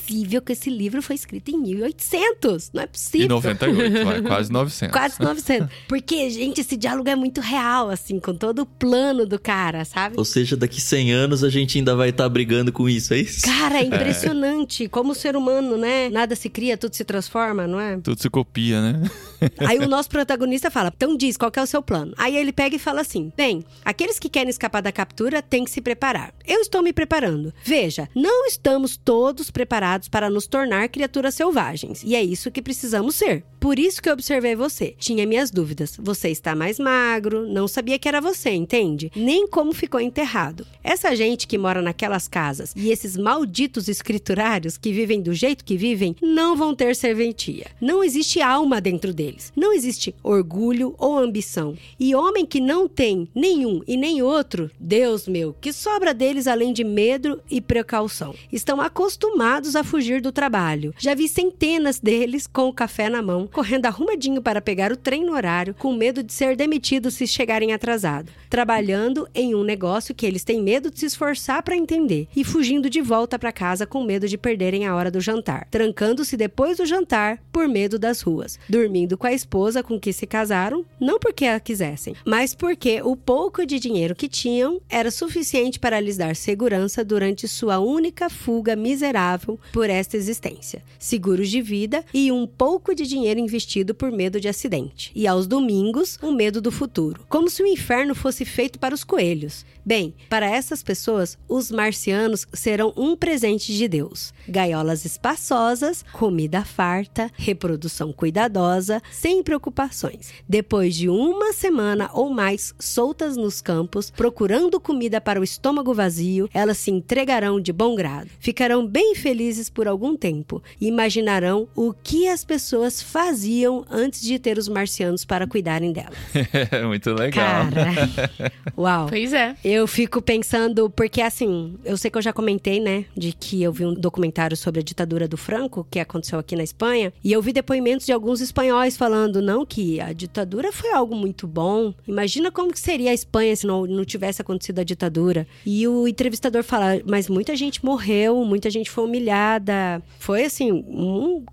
[0.45, 2.71] que esse livro foi escrito em 1800.
[2.73, 3.29] Não é possível.
[3.29, 4.93] 98, vai, quase 900.
[4.93, 5.69] Quase 900.
[5.89, 10.17] Porque, gente, esse diálogo é muito real, assim, com todo o plano do cara, sabe?
[10.19, 13.43] Ou seja, daqui 100 anos a gente ainda vai estar brigando com isso, é isso?
[13.43, 14.89] Cara, é impressionante.
[14.89, 16.09] Como o ser humano, né?
[16.11, 17.99] Nada se cria, tudo se transforma, não é?
[17.99, 19.11] Tudo se copia, né?
[19.67, 22.13] Aí o nosso protagonista fala: então diz, qual que é o seu plano?
[22.17, 25.71] Aí ele pega e fala assim: bem, aqueles que querem escapar da captura têm que
[25.71, 26.33] se preparar.
[26.47, 27.53] Eu estou me preparando.
[27.65, 32.03] Veja, não estamos todos preparados para nos tornar criaturas selvagens.
[32.05, 33.45] E é isso que precisamos ser.
[33.65, 34.95] Por isso que eu observei você.
[34.99, 35.97] Tinha minhas dúvidas.
[35.99, 39.11] Você está mais magro, não sabia que era você, entende?
[39.17, 40.67] Nem como ficou enterrado.
[40.83, 45.79] Essa gente que mora naquelas casas e esses malditos escriturários que vivem do jeito que
[45.79, 47.65] vivem não vão ter serventia.
[47.81, 49.51] Não existe alma dentro deles.
[49.57, 51.75] Não existe orgulho ou ambição.
[51.99, 56.71] E homem que não tem nenhum e nem outro, Deus meu, que sobra deles além
[56.71, 58.35] de medo e precaução.
[58.53, 60.93] Estão acostumados a fugir do trabalho.
[60.99, 65.25] Já vi centenas deles com o café na mão, correndo arrumadinho para pegar o trem
[65.25, 70.27] no horário, com medo de ser demitidos se chegarem atrasado, trabalhando em um negócio que
[70.27, 74.03] eles têm medo de se esforçar para entender e fugindo de volta para casa com
[74.03, 78.59] medo de perderem a hora do jantar, trancando-se depois do jantar por medo das ruas,
[78.69, 83.15] dormindo com a esposa com que se casaram, não porque a quisessem, mas porque o
[83.15, 88.75] pouco de dinheiro que tinham era suficiente para lhes dar segurança durante sua única fuga
[88.75, 94.41] miserável por esta existência, seguros de vida e um pouco de dinheiro investido por medo
[94.41, 95.13] de acidente.
[95.15, 99.05] E aos domingos, o medo do futuro, como se o inferno fosse feito para os
[99.05, 99.65] coelhos.
[99.85, 104.33] Bem, para essas pessoas, os marcianos serão um presente de Deus.
[104.49, 110.33] Gaiolas espaçosas, comida farta, reprodução cuidadosa, sem preocupações.
[110.49, 116.49] Depois de uma semana ou mais soltas nos campos, procurando comida para o estômago vazio,
[116.55, 118.31] elas se entregarão de bom grado.
[118.41, 123.03] Ficarão bem felizes por algum tempo e imaginarão o que as pessoas
[123.35, 126.15] faziam antes de ter os marcianos para cuidarem delas.
[126.87, 127.67] Muito legal.
[127.69, 129.09] Cara, uau.
[129.09, 129.57] Pois é.
[129.65, 133.73] Eu fico pensando, porque assim, eu sei que eu já comentei, né, de que eu
[133.73, 137.43] vi um documentário sobre a ditadura do Franco, que aconteceu aqui na Espanha, e eu
[137.43, 141.93] vi depoimentos de alguns espanhóis falando, não, que a ditadura foi algo muito bom.
[142.07, 145.45] Imagina como que seria a Espanha se não, não tivesse acontecido a ditadura.
[145.67, 150.01] E o entrevistador fala, mas muita gente morreu, muita gente foi humilhada.
[150.21, 151.45] Foi assim, um,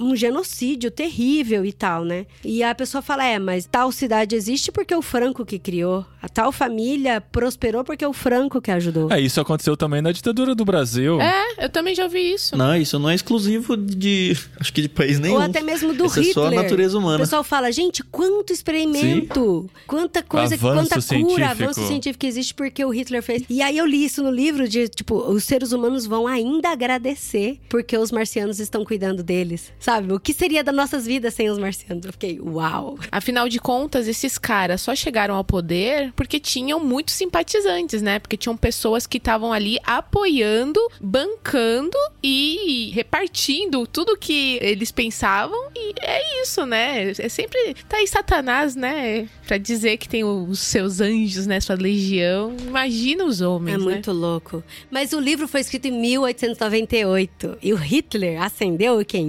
[0.00, 2.26] um genocídio terrível e tal, né?
[2.44, 6.04] E a pessoa fala: é, mas tal cidade existe porque o Franco que criou.
[6.22, 9.10] A tal família prosperou porque o Franco que ajudou.
[9.10, 11.18] É, isso aconteceu também na ditadura do Brasil.
[11.20, 12.56] É, eu também já ouvi isso.
[12.56, 14.36] Não, isso não é exclusivo de.
[14.60, 15.36] Acho que de país nenhum.
[15.36, 16.28] Ou até mesmo do Hitler.
[16.28, 17.18] é só a natureza O humana.
[17.20, 21.44] pessoal fala, gente, quanto experimento, quanta coisa, Avanço quanta cura, científico.
[21.44, 23.42] avanço científico existe porque o Hitler fez.
[23.48, 27.58] E aí eu li isso no livro de, tipo, os seres humanos vão ainda agradecer
[27.68, 29.72] porque os marcianos estão cuidando deles.
[29.78, 29.89] Sabe?
[29.98, 32.04] O que seria das nossas vidas sem os marcianos?
[32.06, 32.98] Eu fiquei, uau.
[33.10, 38.18] Afinal de contas, esses caras só chegaram ao poder porque tinham muitos simpatizantes, né?
[38.18, 45.58] Porque tinham pessoas que estavam ali apoiando, bancando e repartindo tudo que eles pensavam.
[45.74, 47.10] E é isso, né?
[47.18, 47.74] É sempre.
[47.88, 49.28] Tá aí Satanás, né?
[49.46, 51.58] Pra dizer que tem os seus anjos, né?
[51.60, 52.54] Sua legião.
[52.66, 53.84] Imagina os homens, É né?
[53.84, 54.62] muito louco.
[54.90, 59.26] Mas o livro foi escrito em 1898 e o Hitler ascendeu que em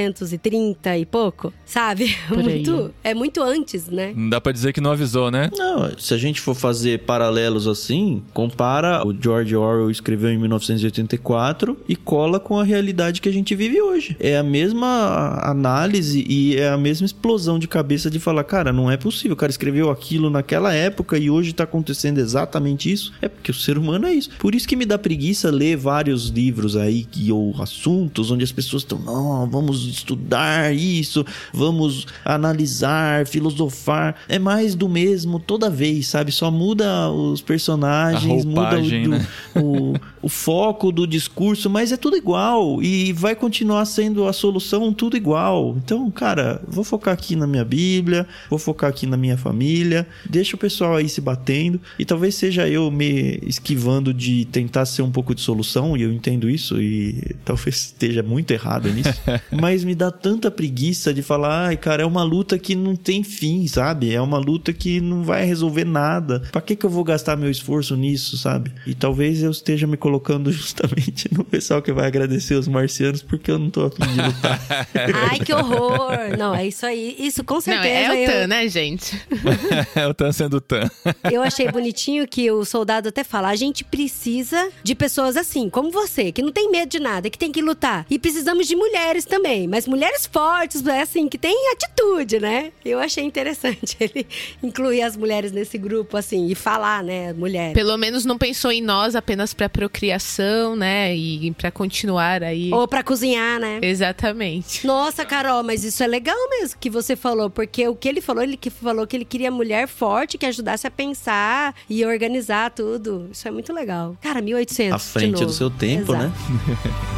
[0.00, 2.16] 1930 e pouco, sabe?
[2.28, 2.44] Por aí.
[2.44, 4.12] Muito, é muito antes, né?
[4.16, 5.50] Não dá pra dizer que não avisou, né?
[5.56, 11.76] Não, se a gente for fazer paralelos assim, compara o George Orwell escreveu em 1984
[11.88, 14.16] e cola com a realidade que a gente vive hoje.
[14.18, 18.90] É a mesma análise e é a mesma explosão de cabeça de falar, cara, não
[18.90, 23.12] é possível, o cara escreveu aquilo naquela época e hoje tá acontecendo exatamente isso.
[23.20, 24.30] É porque o ser humano é isso.
[24.38, 28.52] Por isso que me dá preguiça ler vários livros aí que, ou assuntos onde as
[28.52, 34.16] pessoas estão, não, vamos estudar isso, vamos analisar, filosofar.
[34.28, 36.32] É mais do mesmo toda vez, sabe?
[36.32, 39.26] Só muda os personagens, A muda o, roupagem, né?
[39.56, 44.92] o, o foco do discurso, mas é tudo igual e vai continuar sendo a solução
[44.92, 45.76] tudo igual.
[45.76, 50.56] Então, cara, vou focar aqui na minha Bíblia, vou focar aqui na minha família, deixa
[50.56, 55.10] o pessoal aí se batendo e talvez seja eu me esquivando de tentar ser um
[55.10, 59.14] pouco de solução e eu entendo isso e talvez esteja muito errado nisso,
[59.50, 63.22] mas me dá tanta preguiça de falar, ai, cara, é uma luta que não tem
[63.24, 64.12] fim, sabe?
[64.14, 66.40] É uma luta que não vai resolver nada.
[66.52, 68.72] Pra que que eu vou gastar meu esforço nisso, sabe?
[68.86, 73.50] E talvez eu esteja me colocando justamente no pessoal que vai agradecer os marcianos porque
[73.50, 74.60] eu não tô afim de lutar.
[75.30, 76.36] Ai, que horror!
[76.38, 77.16] Não, é isso aí.
[77.18, 77.88] Isso com Não, certeza.
[77.88, 79.20] é o eu- Tan, né, gente?
[79.94, 80.88] É o Tan sendo Tan.
[81.30, 85.90] Eu achei bonitinho que o soldado até fala: a gente precisa de pessoas assim, como
[85.90, 88.06] você, que não tem medo de nada, que tem que lutar.
[88.10, 92.72] E precisamos de mulheres também, mas mulheres fortes, é assim, que tem atitude, né?
[92.84, 94.26] Eu achei interessante ele
[94.62, 97.72] incluir as mulheres nesse grupo, assim, e falar, né, mulher.
[97.72, 101.14] Pelo menos não pensou em nós apenas pra procriação, né?
[101.16, 102.72] E pra continuar aí.
[102.72, 103.78] Ou pra cozinhar, né?
[103.82, 104.86] Exatamente.
[104.86, 108.42] Nossa, Carol, mas isso é legal mesmo que você falou, porque o que ele falou,
[108.42, 113.28] ele que falou que ele queria mulher forte que ajudasse a pensar e organizar tudo.
[113.32, 114.16] Isso é muito legal.
[114.20, 114.92] Cara, 1800.
[114.92, 115.46] À de frente novo.
[115.46, 116.24] do seu tempo, Exato.
[116.24, 116.32] né?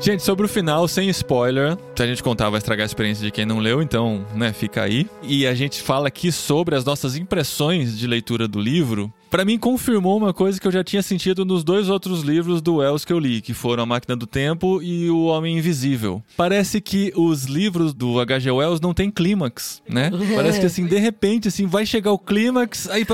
[0.01, 3.31] Gente, sobre o final, sem spoiler, se a gente contar vai estragar a experiência de
[3.31, 5.07] quem não leu, então, né, fica aí.
[5.23, 9.13] E a gente fala aqui sobre as nossas impressões de leitura do livro.
[9.31, 12.77] Pra mim, confirmou uma coisa que eu já tinha sentido nos dois outros livros do
[12.77, 16.23] Wells que eu li, que foram A Máquina do Tempo e O Homem Invisível.
[16.35, 18.51] Parece que os livros do H.G.
[18.51, 20.11] Wells não tem clímax, né?
[20.35, 23.05] Parece que, assim, de repente, assim, vai chegar o clímax, aí...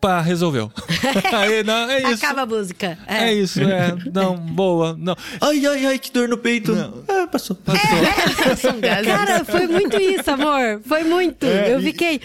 [0.00, 0.70] pa- Pá, resolveu.
[1.34, 2.24] aí, não, é isso.
[2.24, 2.96] Acaba a música.
[3.08, 3.92] É isso, é.
[4.14, 4.94] Não, boa.
[4.96, 5.16] Não.
[5.40, 6.72] Ai, ai, ai, que dor no peito.
[6.74, 7.02] Não.
[7.08, 7.58] Ah, passou.
[8.60, 9.06] São gases.
[9.06, 10.80] Cara, foi muito isso, amor.
[10.86, 11.44] Foi muito.
[11.44, 12.20] É, eu e- fiquei.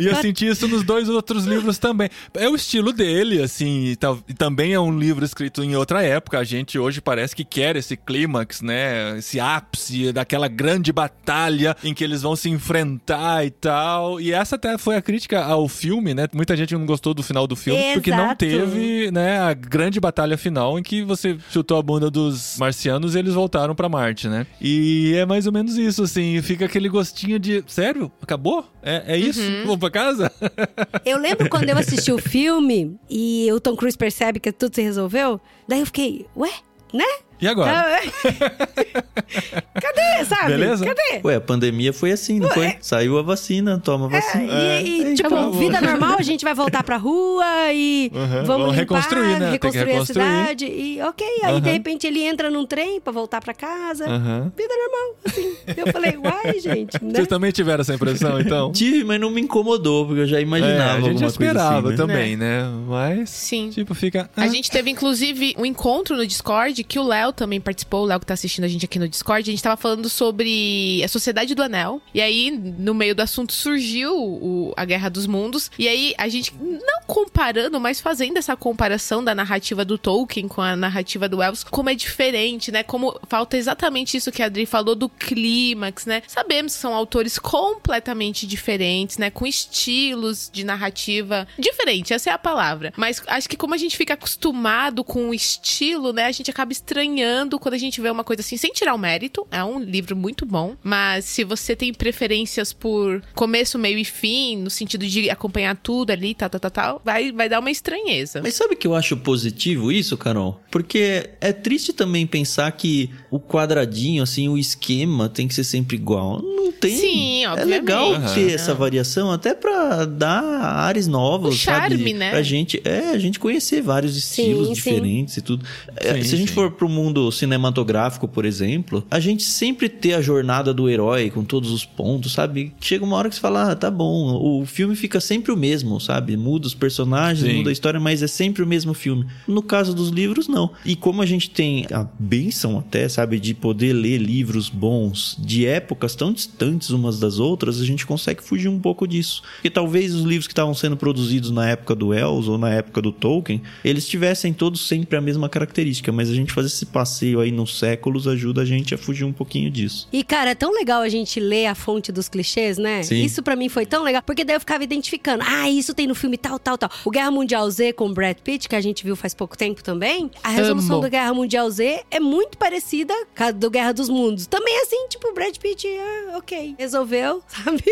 [0.00, 2.08] E eu senti isso nos dois outros livros também.
[2.34, 6.02] É o estilo dele, assim, e, tal- e também é um livro escrito em outra
[6.02, 6.38] época.
[6.38, 9.18] A gente hoje parece que quer esse clímax, né?
[9.18, 14.20] Esse ápice daquela grande batalha em que eles vão se enfrentar e tal.
[14.20, 16.26] E essa até foi a crítica ao filme, né?
[16.32, 18.36] Muita gente não gostou do final do filme porque não Exato.
[18.36, 23.18] teve, né, a grande batalha final em que você chutou a bunda dos marcianos e
[23.18, 24.46] eles voltaram pra Marte, né?
[24.60, 28.10] E é mais ou menos isso, assim, fica aquele gostinho de, sério?
[28.22, 28.64] Acabou?
[28.82, 29.40] É, é isso?
[29.64, 30.32] Vamos pra casa?
[31.04, 34.82] Eu lembro quando eu assisti o filme e o Tom Cruise percebe que tudo se
[34.82, 35.40] resolveu.
[35.68, 36.50] Daí eu fiquei, ué?
[36.92, 37.04] Né?
[37.42, 37.72] E agora?
[37.72, 38.02] Ah, é.
[39.80, 40.46] Cadê, sabe?
[40.46, 40.84] Beleza?
[40.84, 41.20] Cadê?
[41.24, 42.76] Ué, a pandemia foi assim, não foi?
[42.80, 44.52] Saiu a vacina, toma a vacina.
[44.52, 45.52] É, e, e, tipo, acabou.
[45.52, 49.46] vida normal, a gente vai voltar pra rua e Uhum, vamos, vamos limpar, reconstruir, né?
[49.46, 50.24] Que reconstruir a reconstruir.
[50.24, 50.66] cidade.
[50.66, 51.60] E ok, aí Uhum.
[51.60, 54.06] de repente ele entra num trem pra voltar pra casa.
[54.06, 54.52] Aham.
[54.56, 55.56] Vida normal, assim.
[55.76, 57.14] Eu falei, uai, gente, né?
[57.14, 58.70] Vocês também tiveram essa impressão, então?
[58.72, 62.04] Tive, mas não me incomodou, porque eu já É, imaginava a gente alguma esperava coisa
[62.04, 62.14] assim, né?
[62.14, 62.62] também, né?
[62.86, 63.70] Mas, Sim.
[63.70, 64.30] tipo, fica...
[64.36, 68.06] A ah, gente teve, inclusive, um encontro no Discord que o Léo também participou, o
[68.06, 69.48] Léo que tá assistindo a gente aqui no Discord.
[69.48, 72.00] A gente tava falando sobre a Sociedade do Anel.
[72.14, 75.70] E aí, no meio do assunto, surgiu o- a Guerra dos Mundos.
[75.78, 80.60] E aí, a gente, não comparando, mas fazendo essa comparação da narrativa do Tolkien com
[80.62, 82.82] a narrativa do Elves, como é diferente, né?
[82.82, 86.22] Como falta exatamente isso que a Adri falou do clímax, né?
[86.26, 89.30] Sabemos que são autores completamente diferentes, né?
[89.30, 92.92] Com estilos de narrativa diferente, essa é a palavra.
[92.96, 96.26] Mas acho que como a gente fica acostumado com o estilo, né?
[96.26, 97.21] A gente acaba estranhando
[97.60, 99.46] quando a gente vê uma coisa assim, sem tirar o mérito.
[99.50, 100.74] É um livro muito bom.
[100.82, 106.10] Mas se você tem preferências por começo, meio e fim, no sentido de acompanhar tudo
[106.10, 108.40] ali, tal, tal, tal, tal, vai, vai dar uma estranheza.
[108.42, 110.60] Mas sabe que eu acho positivo isso, Carol?
[110.70, 115.96] Porque é triste também pensar que o quadradinho, assim, o esquema tem que ser sempre
[115.96, 116.40] igual.
[116.42, 116.96] Não tem.
[116.96, 117.70] Sim, É obviamente.
[117.80, 118.34] legal Aham.
[118.34, 122.12] ter essa variação, até pra dar ares novos, O charme, sabe?
[122.14, 122.30] né?
[122.30, 124.74] Pra gente, é, a gente conhecer vários estilos sim.
[124.74, 125.64] diferentes e tudo.
[125.96, 126.54] É, Sim, Se a gente sim.
[126.54, 131.44] for pro mundo cinematográfico, por exemplo, a gente sempre ter a jornada do herói com
[131.44, 132.72] todos os pontos, sabe?
[132.80, 136.00] Chega uma hora que você fala, ah, tá bom, o filme fica sempre o mesmo,
[136.00, 136.36] sabe?
[136.36, 137.58] Muda os personagens, Sim.
[137.58, 139.26] muda a história, mas é sempre o mesmo filme.
[139.46, 140.70] No caso dos livros, não.
[140.84, 145.66] E como a gente tem a benção até, sabe, de poder ler livros bons de
[145.66, 149.42] épocas tão distantes umas das outras, a gente consegue fugir um pouco disso.
[149.54, 153.02] Porque talvez os livros que estavam sendo produzidos na época do Wells ou na época
[153.02, 157.40] do Tolkien, eles tivessem todos sempre a mesma característica, mas a gente fazer esse passeio
[157.40, 160.08] aí nos séculos ajuda a gente a fugir um pouquinho disso.
[160.12, 163.02] E, cara, é tão legal a gente ler a fonte dos clichês, né?
[163.02, 163.24] Sim.
[163.24, 165.42] Isso pra mim foi tão legal, porque daí eu ficava identificando.
[165.46, 166.90] Ah, isso tem no filme tal, tal, tal.
[167.04, 169.82] O Guerra Mundial Z com o Brad Pitt, que a gente viu faz pouco tempo
[169.82, 170.30] também.
[170.42, 171.04] A resolução Amo.
[171.04, 174.46] do Guerra Mundial Z é muito parecida com a do Guerra dos Mundos.
[174.46, 177.82] Também é assim, tipo, o Brad Pitt, ah, ok, resolveu, sabe?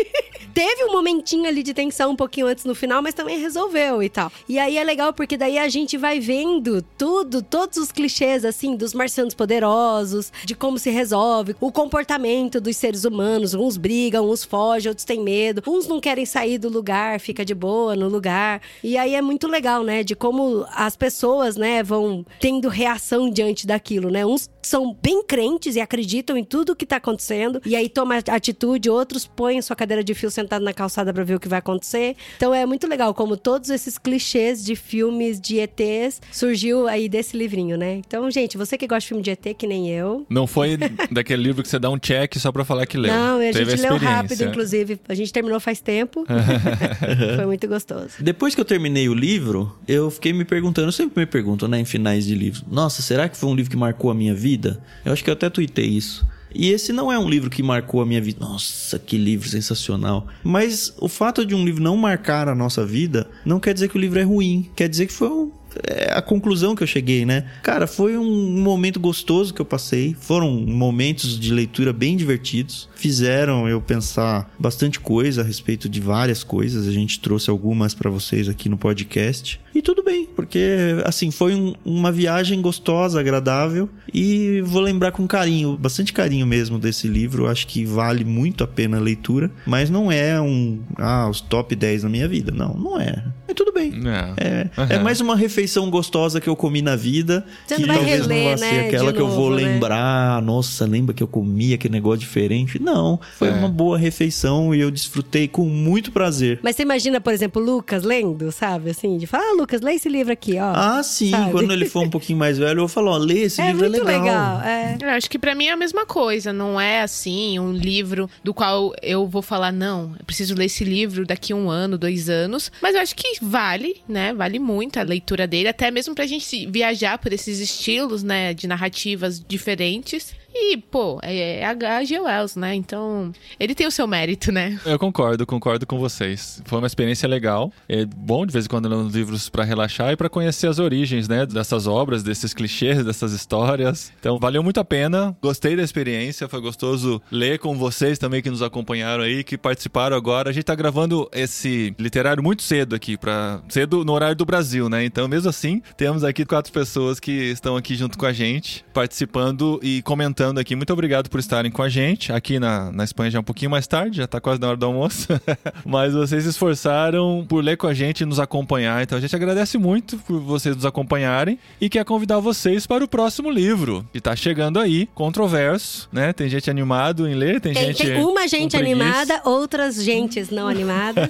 [0.53, 4.09] Teve um momentinho ali de tensão um pouquinho antes no final, mas também resolveu e
[4.09, 4.31] tal.
[4.47, 8.75] E aí é legal porque daí a gente vai vendo tudo, todos os clichês, assim,
[8.75, 13.53] dos marcianos poderosos, de como se resolve, o comportamento dos seres humanos.
[13.53, 17.53] Uns brigam, uns fogem, outros têm medo, uns não querem sair do lugar, fica de
[17.53, 18.61] boa no lugar.
[18.83, 20.03] E aí é muito legal, né?
[20.03, 24.25] De como as pessoas, né, vão tendo reação diante daquilo, né?
[24.25, 28.89] Uns são bem crentes e acreditam em tudo que tá acontecendo, e aí toma atitude,
[28.89, 32.15] outros põem sua cadeira de fio sentado na calçada pra ver o que vai acontecer.
[32.37, 37.35] Então é muito legal como todos esses clichês de filmes de ETs surgiu aí desse
[37.35, 37.95] livrinho, né?
[37.95, 40.25] Então, gente, você que gosta de filme de ET, que nem eu.
[40.27, 40.75] Não foi
[41.11, 43.13] daquele livro que você dá um check só pra falar que leu.
[43.13, 44.09] Não, a Teve gente leu experiência.
[44.09, 44.99] rápido, inclusive.
[45.07, 46.25] A gente terminou faz tempo.
[47.35, 48.09] Foi muito gostoso.
[48.19, 51.79] Depois que eu terminei o livro, eu fiquei me perguntando, eu sempre me pergunto, né,
[51.79, 54.81] em finais de livros, nossa, será que foi um livro que marcou a minha vida?
[55.05, 56.25] Eu acho que eu até tuitei isso.
[56.53, 58.39] E esse não é um livro que marcou a minha vida.
[58.41, 60.27] Nossa, que livro sensacional.
[60.43, 63.95] Mas o fato de um livro não marcar a nossa vida não quer dizer que
[63.95, 64.69] o livro é ruim.
[64.75, 65.51] Quer dizer que foi um,
[65.87, 67.45] é a conclusão que eu cheguei, né?
[67.63, 70.15] Cara, foi um momento gostoso que eu passei.
[70.19, 72.89] Foram momentos de leitura bem divertidos.
[72.95, 76.87] Fizeram eu pensar bastante coisa a respeito de várias coisas.
[76.87, 79.59] A gente trouxe algumas para vocês aqui no podcast.
[79.73, 80.67] E tudo bem, porque
[81.05, 86.77] assim foi um- uma viagem gostosa, agradável e vou lembrar com carinho, bastante carinho mesmo
[86.77, 87.47] desse livro.
[87.47, 91.73] Acho que vale muito a pena a leitura, mas não é um ah, os top
[91.75, 92.51] 10 da minha vida.
[92.51, 93.23] Não, não é.
[93.47, 93.53] É
[93.89, 94.01] bem.
[94.37, 94.67] É.
[94.91, 97.45] É, é mais uma refeição gostosa que eu comi na vida.
[97.65, 99.49] Você que não vai talvez não reler, vá né, ser aquela de que eu vou
[99.51, 99.73] novo, né?
[99.73, 100.41] lembrar.
[100.41, 102.81] Nossa, lembra que eu comi aquele negócio diferente?
[102.81, 103.51] Não, foi É.
[103.51, 106.59] uma boa refeição e eu desfrutei com muito prazer.
[106.61, 108.91] Mas você imagina, por exemplo, o Lucas lendo, sabe?
[108.91, 110.71] Assim, de falar, ah, Lucas, lê esse livro aqui, ó.
[110.75, 111.31] Ah, sim.
[111.31, 111.51] Sabe?
[111.51, 113.89] Quando ele for um pouquinho mais velho, eu vou falar, ó, lê esse é livro,
[113.89, 114.57] muito é legal.
[114.57, 114.61] legal.
[114.61, 114.97] É.
[115.01, 118.53] Eu acho que pra mim é a mesma coisa, não é assim um livro do
[118.53, 122.29] qual eu vou falar não, eu preciso ler esse livro daqui a um ano, dois
[122.29, 123.37] anos, mas eu acho que
[123.71, 124.33] vale, né?
[124.33, 128.67] Vale muito a leitura dele, até mesmo pra gente viajar por esses estilos, né, de
[128.67, 130.33] narrativas diferentes.
[130.53, 132.19] E, pô, é H.G.
[132.19, 132.75] Wells, né?
[132.75, 134.79] Então, ele tem o seu mérito, né?
[134.85, 136.61] Eu concordo, concordo com vocês.
[136.65, 137.71] Foi uma experiência legal.
[137.87, 140.77] É bom de vez em quando ler uns livros pra relaxar e pra conhecer as
[140.77, 144.11] origens, né, dessas obras, desses clichês, dessas histórias.
[144.19, 145.35] Então, valeu muito a pena.
[145.41, 150.17] Gostei da experiência, foi gostoso ler com vocês também que nos acompanharam aí, que participaram
[150.17, 150.49] agora.
[150.49, 154.89] A gente tá gravando esse literário muito cedo aqui para cedo no horário do Brasil,
[154.89, 155.05] né?
[155.05, 159.79] Então, mesmo assim, temos aqui quatro pessoas que estão aqui junto com a gente, participando
[159.81, 160.75] e comentando aqui.
[160.75, 162.33] Muito obrigado por estarem com a gente.
[162.33, 164.77] Aqui na, na Espanha já é um pouquinho mais tarde, já tá quase na hora
[164.77, 165.27] do almoço.
[165.85, 169.03] Mas vocês se esforçaram por ler com a gente e nos acompanhar.
[169.03, 173.07] Então a gente agradece muito por vocês nos acompanharem e quer convidar vocês para o
[173.07, 176.33] próximo livro, que tá chegando aí, controverso, né?
[176.33, 180.67] Tem gente animado em ler, tem, Tem, gente tem uma gente animada, outras gentes não
[180.67, 181.29] animadas.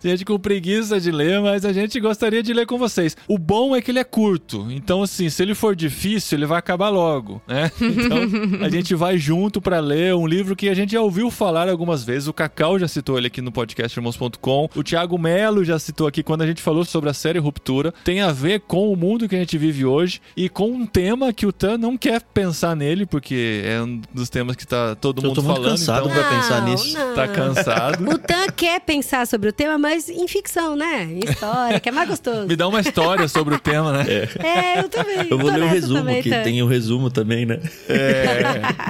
[0.00, 3.16] Tem gente com preguiça de ler, mas a gente gostaria de ler com vocês.
[3.28, 4.66] O bom é que ele é curto.
[4.70, 7.70] Então, assim, se ele for difícil, ele vai acabar logo, né?
[8.06, 11.68] Então, a gente vai junto pra ler um livro que a gente já ouviu falar
[11.68, 12.28] algumas vezes.
[12.28, 14.68] O Cacau já citou ele aqui no podcast irmãos.com.
[14.74, 17.92] O Thiago Melo já citou aqui quando a gente falou sobre a série Ruptura.
[18.04, 21.32] Tem a ver com o mundo que a gente vive hoje e com um tema
[21.32, 25.20] que o Tan não quer pensar nele, porque é um dos temas que tá todo
[25.22, 25.70] Eu mundo tô muito falando.
[25.72, 26.98] cansado então, pra pensar Não, nisso.
[26.98, 27.14] não.
[27.14, 28.08] tá cansado.
[28.10, 31.04] O Tan quer pensar sobre o tema, mas em ficção, né?
[31.10, 32.46] Em história, que é mais gostoso.
[32.46, 34.04] Me dá uma história sobre o tema, né?
[34.38, 35.26] É, eu também.
[35.30, 37.58] Eu vou ler o resumo, também, que tem o resumo também, né?
[37.88, 38.35] É,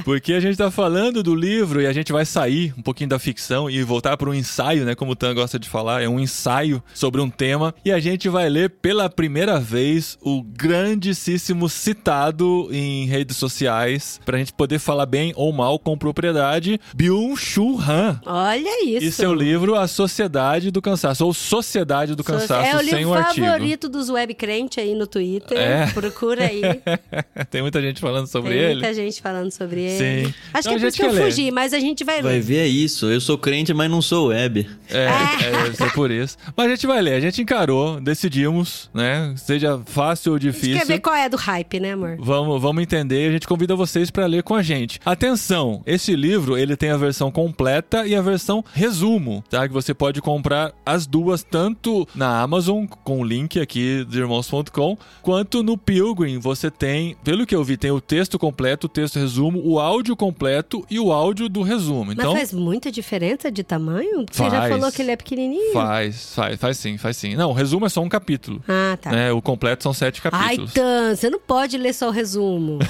[0.05, 3.19] porque a gente tá falando do livro e a gente vai sair um pouquinho da
[3.19, 4.95] ficção e voltar para um ensaio, né?
[4.95, 7.75] Como o Tan gosta de falar, é um ensaio sobre um tema.
[7.85, 14.39] E a gente vai ler pela primeira vez o grandíssimo citado em redes sociais, pra
[14.39, 18.21] gente poder falar bem ou mal com propriedade, Byung-Chul Han.
[18.25, 19.05] Olha isso.
[19.07, 23.13] E seu livro A Sociedade do Cansaço, ou Sociedade do Cansaço, é o sem o
[23.15, 23.47] artigo.
[23.47, 25.59] favorito dos web crente aí no Twitter.
[25.59, 25.87] É.
[25.93, 26.63] Procura aí.
[27.51, 28.75] Tem muita gente falando sobre Tem ele.
[28.75, 30.27] muita gente falando sobre ele.
[30.27, 30.35] Sim.
[30.53, 31.25] Acho Então que é por isso que eu ler.
[31.25, 32.41] fugi, mas a gente vai, Vai ler.
[32.41, 33.07] ver é isso.
[33.07, 34.67] Eu sou crente, mas não sou web.
[34.91, 35.07] É,
[35.47, 36.37] é, deve ser por isso.
[36.57, 39.35] Mas a gente vai ler, a gente encarou, decidimos, né?
[39.37, 40.79] Seja fácil ou A gente difícil.
[40.79, 42.17] quer ver qual é do hype, né, amor?
[42.19, 45.01] Vamos, vamos entender e a gente convida vocês para ler com a gente.
[45.05, 49.67] Atenção, esse livro ele tem a versão completa e a versão resumo, tá?
[49.67, 54.97] Que você pode comprar as duas tanto na Amazon com o link aqui do irmãos.com,
[55.23, 56.39] quanto no Pilgrim.
[56.39, 60.17] Você tem, pelo que eu vi, tem o texto completo, o texto resumo, o áudio
[60.17, 62.13] completo e o áudio do resumo.
[62.13, 64.25] Então Mas faz muita diferença de tamanho?
[64.31, 64.73] Você já Faz.
[64.73, 65.73] falou que ele é pequenininho.
[65.73, 67.35] faz, faz, faz sim, faz sim.
[67.35, 68.63] Não, o resumo é só um capítulo.
[68.69, 69.11] Ah, tá.
[69.11, 69.33] né?
[69.33, 70.73] O completo são sete Ai, capítulos.
[70.73, 72.79] Tan, você não pode ler só o resumo.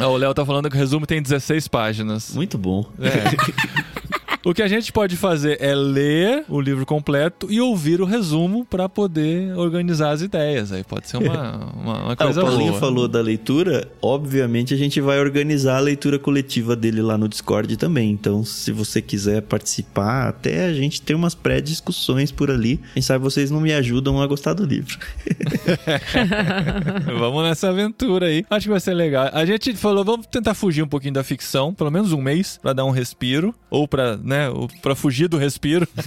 [0.00, 2.34] O Léo tá falando que o resumo tem 16 páginas.
[2.34, 2.84] Muito bom.
[2.98, 3.99] É.
[4.44, 8.64] O que a gente pode fazer é ler o livro completo e ouvir o resumo
[8.64, 10.72] para poder organizar as ideias.
[10.72, 12.80] Aí pode ser uma, uma, uma Ah, o coisa Paulinho boa.
[12.80, 17.76] falou da leitura, obviamente a gente vai organizar a leitura coletiva dele lá no Discord
[17.76, 18.10] também.
[18.10, 22.80] Então, se você quiser participar, até a gente tem umas pré-discussões por ali.
[22.94, 24.98] Quem sabe vocês não me ajudam a gostar do livro.
[27.18, 28.44] vamos nessa aventura aí.
[28.48, 29.28] Acho que vai ser legal.
[29.32, 32.72] A gente falou, vamos tentar fugir um pouquinho da ficção, pelo menos um mês, para
[32.72, 33.54] dar um respiro.
[33.70, 34.46] Ou pra, né,
[34.80, 35.86] pra fugir do respiro.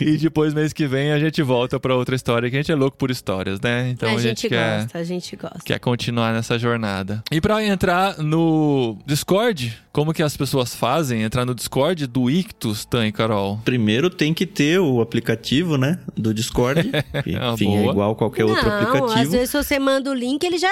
[0.00, 2.74] e depois, mês que vem, a gente volta pra outra história, que a gente é
[2.74, 3.90] louco por histórias, né?
[3.90, 4.82] Então a, a, gente, quer.
[4.82, 5.60] gosta, a gente gosta.
[5.64, 7.22] quer continuar nessa jornada.
[7.30, 11.22] E pra entrar no Discord, Como que as pessoas fazem?
[11.22, 13.60] Entrar no Discord do Ictus, Tan e Carol?
[13.62, 15.98] Primeiro tem que ter o aplicativo, né?
[16.16, 16.84] Do Discord.
[17.22, 19.30] que, Ah, Enfim, é igual qualquer outro Não, às aplicativo.
[19.32, 20.70] vezes você manda o link, ele já,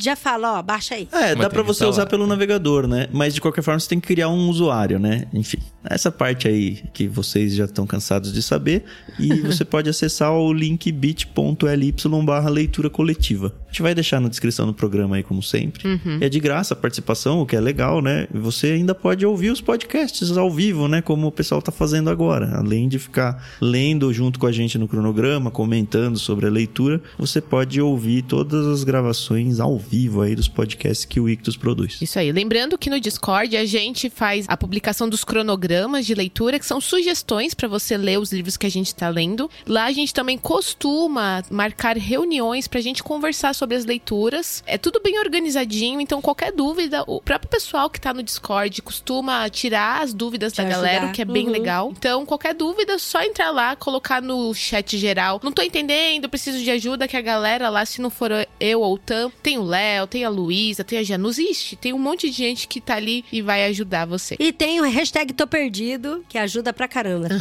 [0.00, 1.08] já fala, ó, baixa aí.
[1.10, 2.08] É, Mas dá que você usar instalar.
[2.08, 3.08] pelo navegador, né?
[3.12, 5.24] Mas de qualquer forma você tem que criar um usuário, né?
[5.34, 8.84] Enfim, essa parte aí que vocês já estão cansados de saber.
[9.18, 11.94] E você pode acessar o link bit.ly
[12.24, 13.52] barra leitura coletiva.
[13.66, 15.82] A gente vai deixar na descrição do programa aí, como sempre.
[16.20, 18.28] É de graça a participação, o que é legal, né?
[18.32, 21.00] E Você ainda pode ouvir os podcasts ao vivo, né?
[21.00, 22.58] Como o pessoal tá fazendo agora.
[22.58, 27.40] Além de ficar lendo junto com a gente no cronograma, comentando sobre a leitura, você
[27.40, 32.02] pode ouvir todas as gravações ao vivo aí dos podcasts que o Ictus produz.
[32.02, 32.30] Isso aí.
[32.30, 36.82] Lembrando que no Discord a gente faz a publicação dos cronogramas de leitura, que são
[36.82, 39.48] sugestões para você ler os livros que a gente está lendo.
[39.66, 44.62] Lá a gente também costuma marcar reuniões pra gente conversar sobre as leituras.
[44.66, 48.49] É tudo bem organizadinho, então qualquer dúvida, o próprio pessoal que tá no Discord
[48.82, 50.76] costuma tirar as dúvidas Te da ajudar.
[50.76, 51.52] galera, o que é bem Uhum.
[51.52, 51.92] legal.
[51.96, 55.40] Então, qualquer dúvida, é só entrar lá, colocar no chat geral.
[55.42, 58.94] Não tô entendendo, preciso de ajuda, que a galera lá, se não for eu ou
[58.94, 62.28] o Tam, tem o Léo, tem a Luísa, tem a Janus, ixi, tem um monte
[62.30, 64.36] de gente que tá ali e vai ajudar você.
[64.38, 67.28] E tem o hashtag Tô Perdido, que ajuda pra caramba.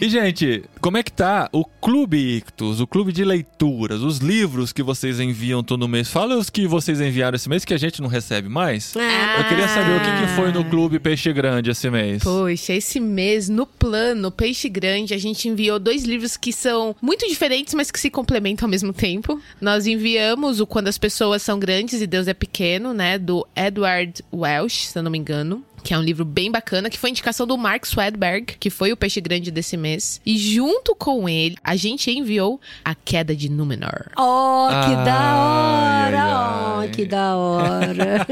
[0.00, 4.72] E, gente, como é que tá o Clube Ictus, o clube de leituras, os livros
[4.72, 6.08] que vocês enviam todo mês?
[6.10, 8.67] Fala os que vocês enviaram esse mês que a gente não recebe mais.
[8.96, 12.22] Ah, Eu queria saber o que, que foi no Clube Peixe Grande esse mês.
[12.22, 17.26] Poxa, esse mês, no plano Peixe Grande, a gente enviou dois livros que são muito
[17.28, 19.40] diferentes, mas que se complementam ao mesmo tempo.
[19.60, 23.18] Nós enviamos o Quando as Pessoas São Grandes e Deus é Pequeno, né?
[23.18, 25.64] Do Edward Welsh, se eu não me engano.
[25.82, 28.96] Que é um livro bem bacana, que foi indicação do Mark Swedberg, que foi o
[28.96, 30.20] peixe grande desse mês.
[30.24, 34.10] E junto com ele, a gente enviou A Queda de Númenor.
[34.16, 36.22] Oh, que Ai, da hora!
[36.22, 36.88] ai, ai.
[36.88, 38.26] Oh, que da hora!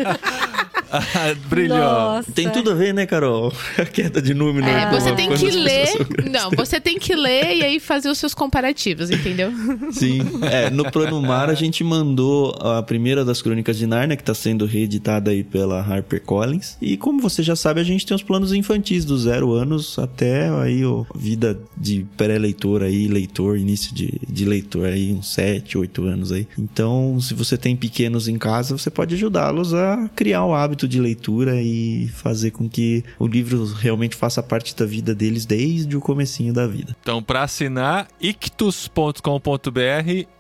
[1.49, 1.79] Brilhou.
[1.79, 2.33] Nossa.
[2.33, 3.53] Tem tudo a ver, né, Carol?
[3.79, 4.67] A queda de número.
[4.67, 5.89] É, com você tem que ler.
[6.31, 9.53] Não, você tem que ler e aí fazer os seus comparativos, entendeu?
[9.93, 10.21] Sim.
[10.43, 14.35] É, no Plano Mar a gente mandou a primeira das Crônicas de Narnia, que está
[14.35, 16.77] sendo reeditada aí pela HarperCollins.
[16.81, 20.49] E como você já sabe, a gente tem os planos infantis do zero anos até
[20.61, 26.05] aí ó, vida de pré-leitor aí, leitor, início de, de leitor aí, uns 7, 8
[26.05, 26.47] anos aí.
[26.59, 31.01] Então, se você tem pequenos em casa, você pode ajudá-los a criar o hábito de
[31.01, 36.01] leitura e fazer com que o livro realmente faça parte da vida deles desde o
[36.01, 36.97] comecinho da vida.
[37.01, 39.21] Então, para assinar, ictus.com.br,